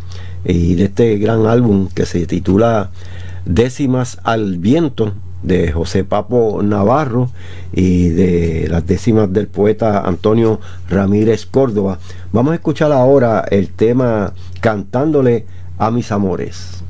y 0.45 0.75
de 0.75 0.83
este 0.83 1.17
gran 1.17 1.47
álbum 1.47 1.87
que 1.87 2.05
se 2.05 2.27
titula 2.27 2.91
Décimas 3.45 4.19
al 4.21 4.59
Viento 4.59 5.13
de 5.41 5.71
José 5.71 6.03
Papo 6.03 6.61
Navarro 6.61 7.31
y 7.73 8.09
de 8.09 8.67
las 8.69 8.85
décimas 8.85 9.33
del 9.33 9.47
poeta 9.47 10.01
Antonio 10.01 10.59
Ramírez 10.87 11.47
Córdoba. 11.47 11.97
Vamos 12.31 12.51
a 12.51 12.55
escuchar 12.55 12.91
ahora 12.91 13.43
el 13.49 13.69
tema 13.69 14.33
Cantándole 14.59 15.47
a 15.79 15.89
mis 15.89 16.11
amores. 16.11 16.80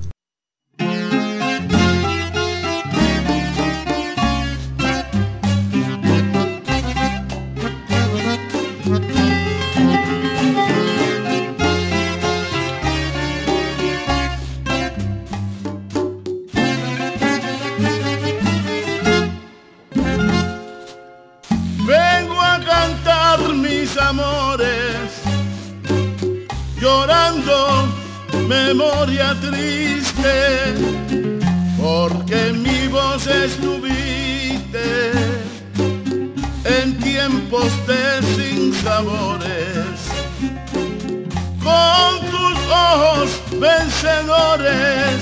Llorando 26.79 27.87
memoria 28.47 29.35
triste, 29.39 30.73
porque 31.81 32.51
mi 32.53 32.87
voz 32.87 33.25
estuviste 33.27 35.11
en 36.65 36.97
tiempos 36.99 37.69
de 37.87 38.03
sinsabores. 38.35 39.97
Con 41.63 42.09
tus 42.31 42.57
ojos 42.67 43.29
vencedores, 43.59 45.21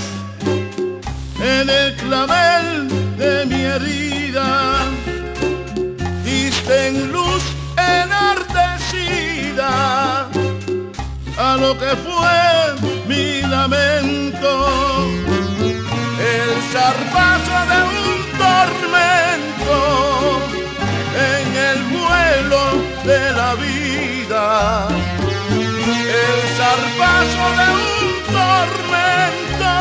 en 1.39 1.69
el 1.69 1.95
clavel 1.95 2.89
de 3.17 3.45
mi 3.45 3.61
herida 3.61 3.98
lo 11.69 11.77
que 11.77 11.95
fue 11.97 12.39
mi 13.07 13.41
lamento, 13.43 14.51
el 16.33 16.51
zarpazo 16.73 17.57
de 17.71 17.79
un 17.93 18.05
tormento 18.43 19.77
en 21.31 21.47
el 21.69 21.79
vuelo 21.95 22.63
de 23.09 23.21
la 23.39 23.51
vida, 23.65 24.87
el 26.23 26.39
zarpazo 26.57 27.45
de 27.59 27.67
un 27.77 27.89
tormento 28.39 29.73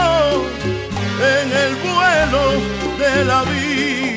en 1.36 1.47
el 1.64 1.72
vuelo 1.89 2.45
de 2.99 3.24
la 3.24 3.41
vida. 3.45 4.08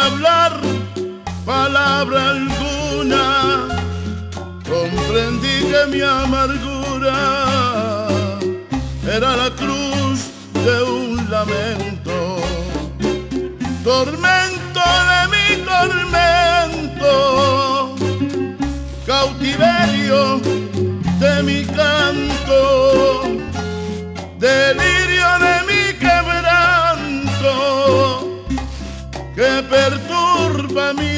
Hablar 0.00 0.52
palabra 1.44 2.30
alguna, 2.30 3.24
comprendí 4.68 5.56
que 5.70 5.80
mi 5.92 6.00
amargura 6.02 7.18
era 9.16 9.36
la 9.36 9.50
cruz 9.50 10.30
de 10.64 10.82
un 10.82 11.30
lamento, 11.30 12.16
tormento 13.84 14.82
de 15.10 15.20
mi 15.32 15.46
tormento, 15.70 17.14
cautiverio 19.06 20.40
de 21.18 21.42
mi 21.42 21.64
canto, 21.78 22.60
delirio 24.38 24.99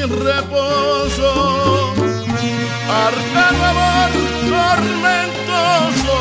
reposo 0.09 1.93
arcano 2.89 3.63
amor 3.71 4.11
tormentoso, 4.49 6.17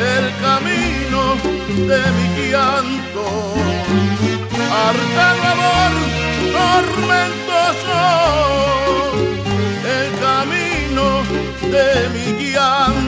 el 0.00 0.26
camino 0.44 1.20
de 1.88 2.00
mi 2.16 2.26
llanto. 2.50 3.24
Arcano 4.88 5.44
amor 5.54 5.92
tormentoso, 6.58 7.98
el 9.96 10.08
camino 10.20 11.04
de 11.70 11.88
mi 12.10 12.26
llanto. 12.52 13.05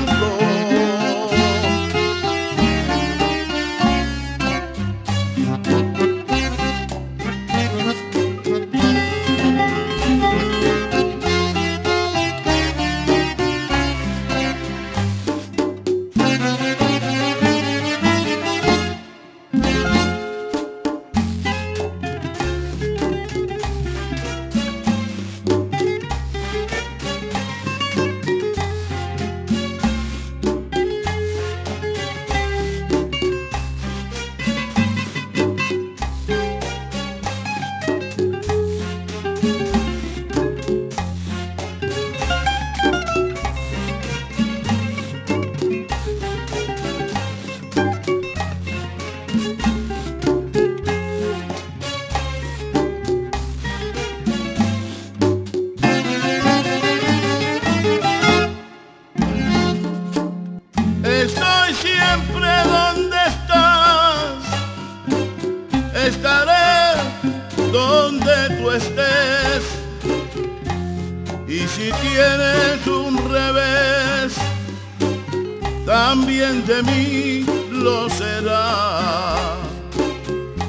También 75.89 76.55
de 76.67 76.83
mí 76.83 77.47
lo 77.73 78.11
será. 78.11 79.57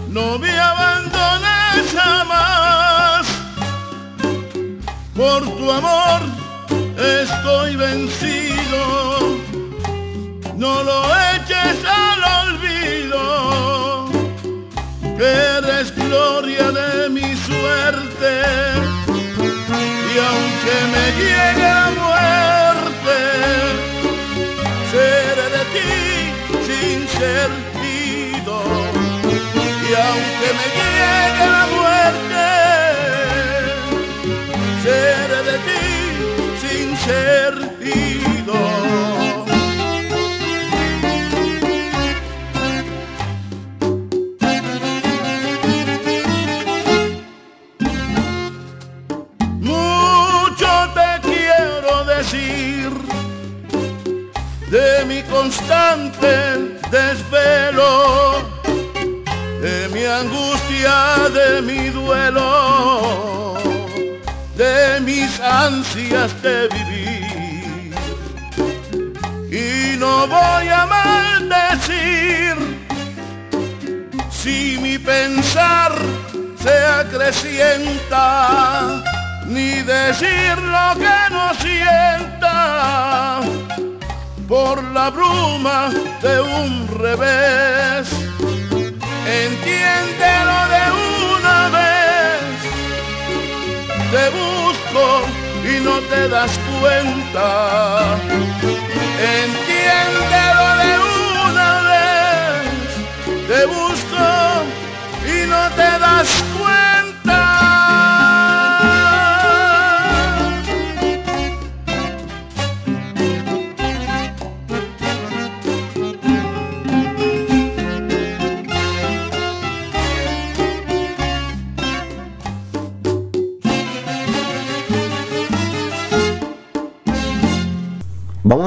No 0.07 0.39
me 0.39 0.51
abandones 0.57 1.81
jamás, 1.99 3.27
por 5.13 5.41
tu 5.57 5.71
amor 5.71 6.21
estoy 6.97 7.75
vencido 7.75 9.39
no 10.59 10.83
lo 10.83 11.03
eches 11.35 11.77
al 11.85 12.21
olvido, 12.41 13.21
eres 15.17 15.95
gloria 15.95 16.69
de 16.71 17.09
mi 17.09 17.35
suerte. 17.47 18.31
Y 20.11 20.17
aunque 20.29 20.75
me 20.93 21.05
llegue 21.19 21.78
sentido. 27.19 28.61
Y 29.89 29.93
aunque 29.93 30.53
me 30.57 30.78
angustia, 60.19 61.29
de 61.33 61.61
mi 61.61 61.89
duelo, 61.89 63.57
de 64.55 64.99
mis 65.01 65.39
ansias 65.39 66.41
de 66.41 66.67
vivir. 66.67 67.93
Y 69.51 69.97
no 69.97 70.27
voy 70.27 70.67
a 70.67 70.85
maldecir 70.85 72.55
si 74.29 74.77
mi 74.81 74.97
pensar 74.97 75.93
se 76.63 76.77
acrecienta, 77.01 79.01
ni 79.47 79.81
decir 79.81 80.57
lo 80.75 80.99
que 80.99 81.19
no 81.31 81.53
sienta 81.55 83.39
por 84.47 84.83
la 84.95 85.09
bruma 85.11 85.89
de 86.21 86.41
un 86.41 86.87
revés. 86.99 88.28
Entiéndelo 89.29 90.57
de 90.73 90.83
una 91.35 91.69
vez, 91.77 92.41
te 94.09 94.23
busco 94.39 95.03
y 95.63 95.79
no 95.83 95.95
te 96.09 96.21
das 96.29 96.51
cuenta. 96.81 98.17
Entiéndelo 99.43 100.48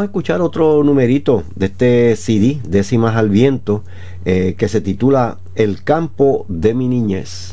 Vamos 0.02 0.08
a 0.08 0.18
escuchar 0.18 0.40
otro 0.40 0.82
numerito 0.82 1.44
de 1.54 1.66
este 1.66 2.16
CD, 2.16 2.58
Décimas 2.68 3.14
al 3.14 3.30
Viento, 3.30 3.84
eh, 4.24 4.56
que 4.58 4.66
se 4.66 4.80
titula 4.80 5.38
El 5.54 5.84
campo 5.84 6.44
de 6.48 6.74
mi 6.74 6.88
niñez. 6.88 7.52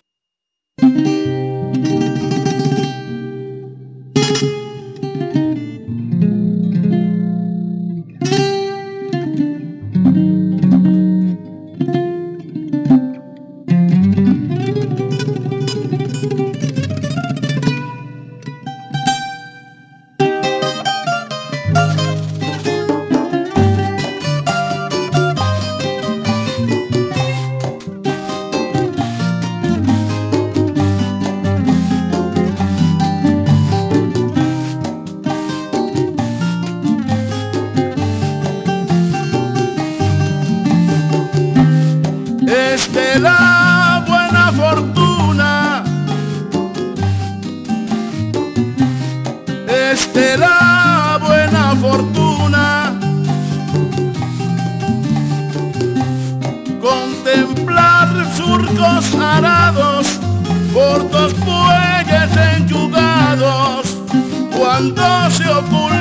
Cuando 64.96 65.32
se 65.32 65.99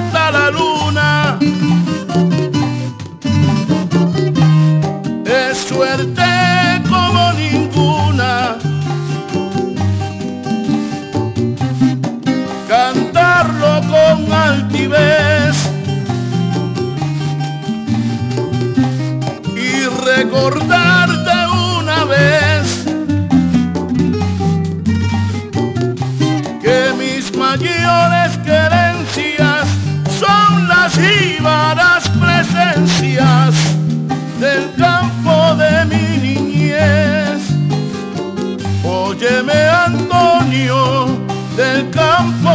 del 41.57 41.89
campo 41.89 42.48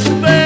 me 0.00 0.41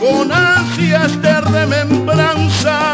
con 0.00 0.32
ansias 0.32 1.20
de 1.20 1.40
remembranza, 1.42 2.89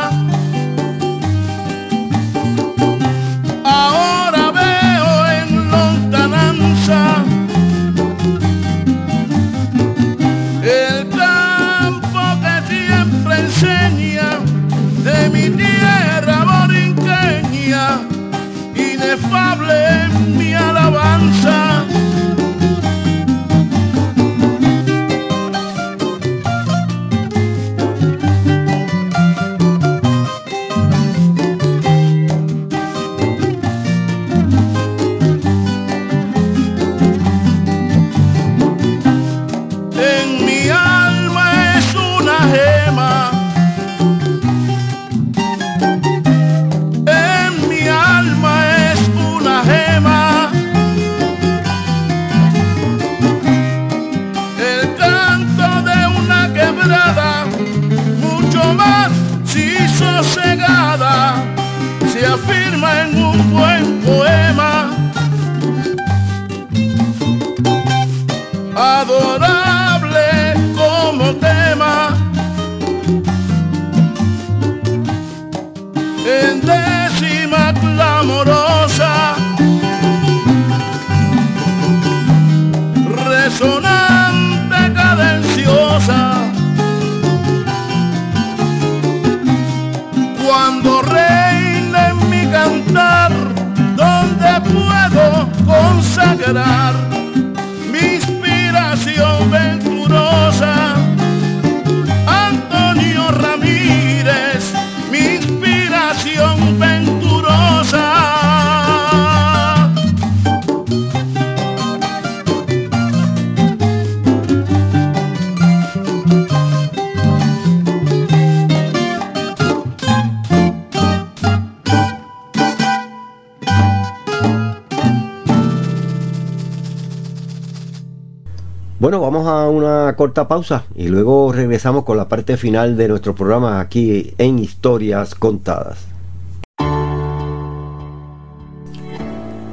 vamos 129.46 129.62
a 129.62 129.70
una 129.70 130.16
corta 130.16 130.48
pausa 130.48 130.84
y 130.94 131.08
luego 131.08 131.52
regresamos 131.52 132.04
con 132.04 132.16
la 132.16 132.28
parte 132.28 132.56
final 132.56 132.96
de 132.96 133.08
nuestro 133.08 133.34
programa 133.34 133.80
aquí 133.80 134.34
en 134.38 134.58
Historias 134.58 135.34
Contadas. 135.34 135.98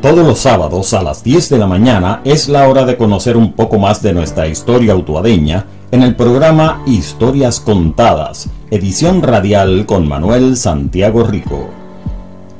Todos 0.01 0.28
los 0.28 0.39
sábados 0.39 0.93
a 0.93 1.01
las 1.01 1.24
10 1.24 1.49
de 1.49 1.57
la 1.57 1.67
mañana 1.67 2.21
es 2.26 2.49
la 2.49 2.67
hora 2.67 2.86
de 2.86 2.97
conocer 2.97 3.38
un 3.38 3.53
poco 3.53 3.80
más 3.80 4.01
de 4.01 4.13
nuestra 4.13 4.47
historia 4.47 4.95
utuadeña 4.95 5.65
en 5.91 6.03
el 6.03 6.15
programa 6.15 6.84
Historias 6.86 7.59
Contadas, 7.59 8.49
edición 8.69 9.21
radial 9.21 9.86
con 9.86 10.07
Manuel 10.07 10.57
Santiago 10.57 11.24
Rico. 11.24 11.82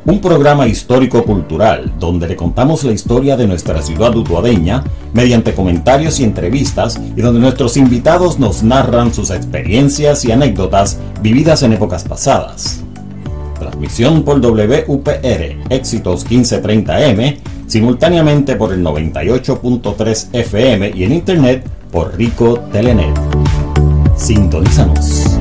Un 0.06 0.20
programa 0.20 0.68
histórico-cultural 0.68 1.94
donde 1.98 2.28
le 2.28 2.36
contamos 2.36 2.84
la 2.84 2.92
historia 2.92 3.38
de 3.38 3.48
nuestra 3.48 3.82
ciudad 3.82 4.14
utuadeña 4.14 4.84
mediante 5.14 5.54
comentarios 5.54 6.20
y 6.20 6.26
entrevistas 6.26 7.00
y 7.16 7.22
donde 7.22 7.40
nuestros 7.40 7.78
invitados 7.78 8.38
nos 8.38 8.64
narran 8.64 9.14
sus 9.14 9.30
experiencias 9.30 10.26
y 10.26 10.34
anécdotas 10.34 11.00
vividas 11.22 11.64
en 11.64 11.74
épocas 11.74 12.04
pasadas. 12.04 12.84
Transmisión 13.58 14.24
por 14.24 14.42
WPR 14.42 15.58
Éxitos 15.70 16.28
1530M, 16.30 17.38
simultáneamente 17.68 18.58
por 18.58 18.74
el 18.74 18.84
98.3 18.84 20.28
FM 20.34 20.92
y 20.96 21.06
en 21.06 21.14
internet 21.14 21.66
por 21.92 22.18
Rico 22.18 22.60
Telenet. 22.74 23.18
Sintonízanos. 24.18 25.33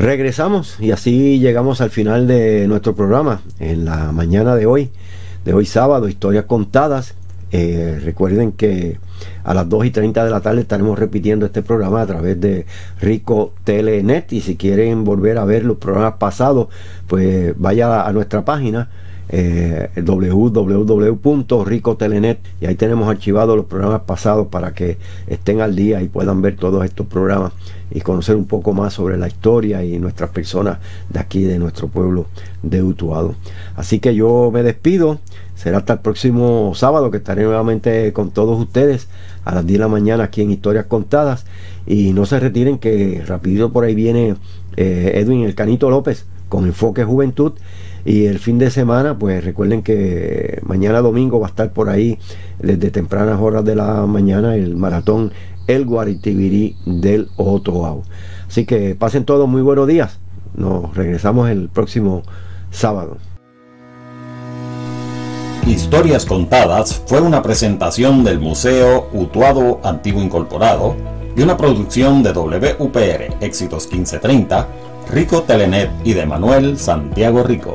Regresamos 0.00 0.80
y 0.80 0.92
así 0.92 1.40
llegamos 1.40 1.82
al 1.82 1.90
final 1.90 2.26
de 2.26 2.66
nuestro 2.66 2.94
programa 2.94 3.42
en 3.58 3.84
la 3.84 4.12
mañana 4.12 4.56
de 4.56 4.64
hoy, 4.64 4.90
de 5.44 5.52
hoy 5.52 5.66
sábado, 5.66 6.08
historias 6.08 6.46
contadas. 6.46 7.14
Eh, 7.52 8.00
recuerden 8.02 8.52
que 8.52 8.98
a 9.44 9.52
las 9.52 9.68
2 9.68 9.84
y 9.84 9.90
30 9.90 10.24
de 10.24 10.30
la 10.30 10.40
tarde 10.40 10.62
estaremos 10.62 10.98
repitiendo 10.98 11.44
este 11.44 11.60
programa 11.60 12.00
a 12.00 12.06
través 12.06 12.40
de 12.40 12.64
Rico 12.98 13.52
Telenet 13.64 14.32
y 14.32 14.40
si 14.40 14.56
quieren 14.56 15.04
volver 15.04 15.36
a 15.36 15.44
ver 15.44 15.66
los 15.66 15.76
programas 15.76 16.14
pasados, 16.14 16.68
pues 17.06 17.52
vaya 17.58 18.06
a 18.06 18.10
nuestra 18.14 18.42
página 18.42 18.88
eh, 19.32 19.90
www.ricotelenet 19.96 22.40
y 22.60 22.66
ahí 22.66 22.74
tenemos 22.74 23.08
archivados 23.08 23.56
los 23.56 23.66
programas 23.66 24.00
pasados 24.02 24.48
para 24.48 24.74
que 24.74 24.98
estén 25.28 25.60
al 25.60 25.76
día 25.76 26.02
y 26.02 26.08
puedan 26.08 26.42
ver 26.42 26.56
todos 26.56 26.84
estos 26.84 27.06
programas 27.06 27.52
y 27.92 28.00
conocer 28.00 28.34
un 28.36 28.46
poco 28.46 28.72
más 28.72 28.94
sobre 28.94 29.16
la 29.16 29.28
historia 29.28 29.84
y 29.84 30.00
nuestras 30.00 30.30
personas 30.30 30.78
de 31.08 31.20
aquí, 31.20 31.44
de 31.44 31.60
nuestro 31.60 31.86
pueblo 31.88 32.26
de 32.62 32.82
Utuado. 32.82 33.34
Así 33.76 34.00
que 34.00 34.14
yo 34.14 34.50
me 34.52 34.62
despido. 34.62 35.18
Será 35.54 35.78
hasta 35.78 35.94
el 35.94 36.00
próximo 36.00 36.72
sábado 36.74 37.10
que 37.10 37.16
estaré 37.18 37.44
nuevamente 37.44 38.12
con 38.14 38.30
todos 38.30 38.58
ustedes 38.58 39.08
a 39.44 39.54
las 39.54 39.66
10 39.66 39.78
de 39.78 39.80
la 39.80 39.88
mañana 39.88 40.24
aquí 40.24 40.40
en 40.42 40.50
Historias 40.50 40.86
Contadas. 40.86 41.44
Y 41.86 42.12
no 42.14 42.26
se 42.26 42.40
retiren 42.40 42.78
que 42.78 43.22
rapidito 43.26 43.72
por 43.72 43.84
ahí 43.84 43.94
viene 43.94 44.36
eh, 44.76 45.12
Edwin 45.16 45.44
El 45.44 45.54
Canito 45.54 45.90
López 45.90 46.24
con 46.48 46.64
Enfoque 46.64 47.04
Juventud. 47.04 47.52
Y 48.04 48.26
el 48.26 48.38
fin 48.38 48.58
de 48.58 48.70
semana, 48.70 49.18
pues 49.18 49.44
recuerden 49.44 49.82
que 49.82 50.60
mañana 50.64 51.00
domingo 51.00 51.40
va 51.40 51.46
a 51.46 51.50
estar 51.50 51.72
por 51.72 51.88
ahí 51.88 52.18
desde 52.58 52.90
tempranas 52.90 53.40
horas 53.40 53.64
de 53.64 53.76
la 53.76 54.06
mañana 54.06 54.54
el 54.54 54.76
maratón 54.76 55.32
El 55.66 55.84
Guaritibirí 55.84 56.76
del 56.86 57.28
Otoao. 57.36 58.02
Así 58.48 58.64
que 58.64 58.94
pasen 58.94 59.24
todos 59.24 59.48
muy 59.48 59.62
buenos 59.62 59.86
días. 59.86 60.18
Nos 60.56 60.94
regresamos 60.96 61.50
el 61.50 61.68
próximo 61.68 62.22
sábado. 62.70 63.18
Historias 65.66 66.24
Contadas 66.24 67.02
fue 67.06 67.20
una 67.20 67.42
presentación 67.42 68.24
del 68.24 68.40
Museo 68.40 69.08
Utuado 69.12 69.80
Antiguo 69.84 70.22
Incorporado 70.22 70.96
y 71.36 71.42
una 71.42 71.56
producción 71.56 72.22
de 72.22 72.32
WPR 72.32 73.36
Éxitos 73.40 73.84
1530, 73.84 74.68
Rico 75.10 75.42
Telenet 75.42 75.90
y 76.04 76.12
de 76.12 76.24
Manuel 76.24 76.78
Santiago 76.78 77.42
Rico. 77.42 77.74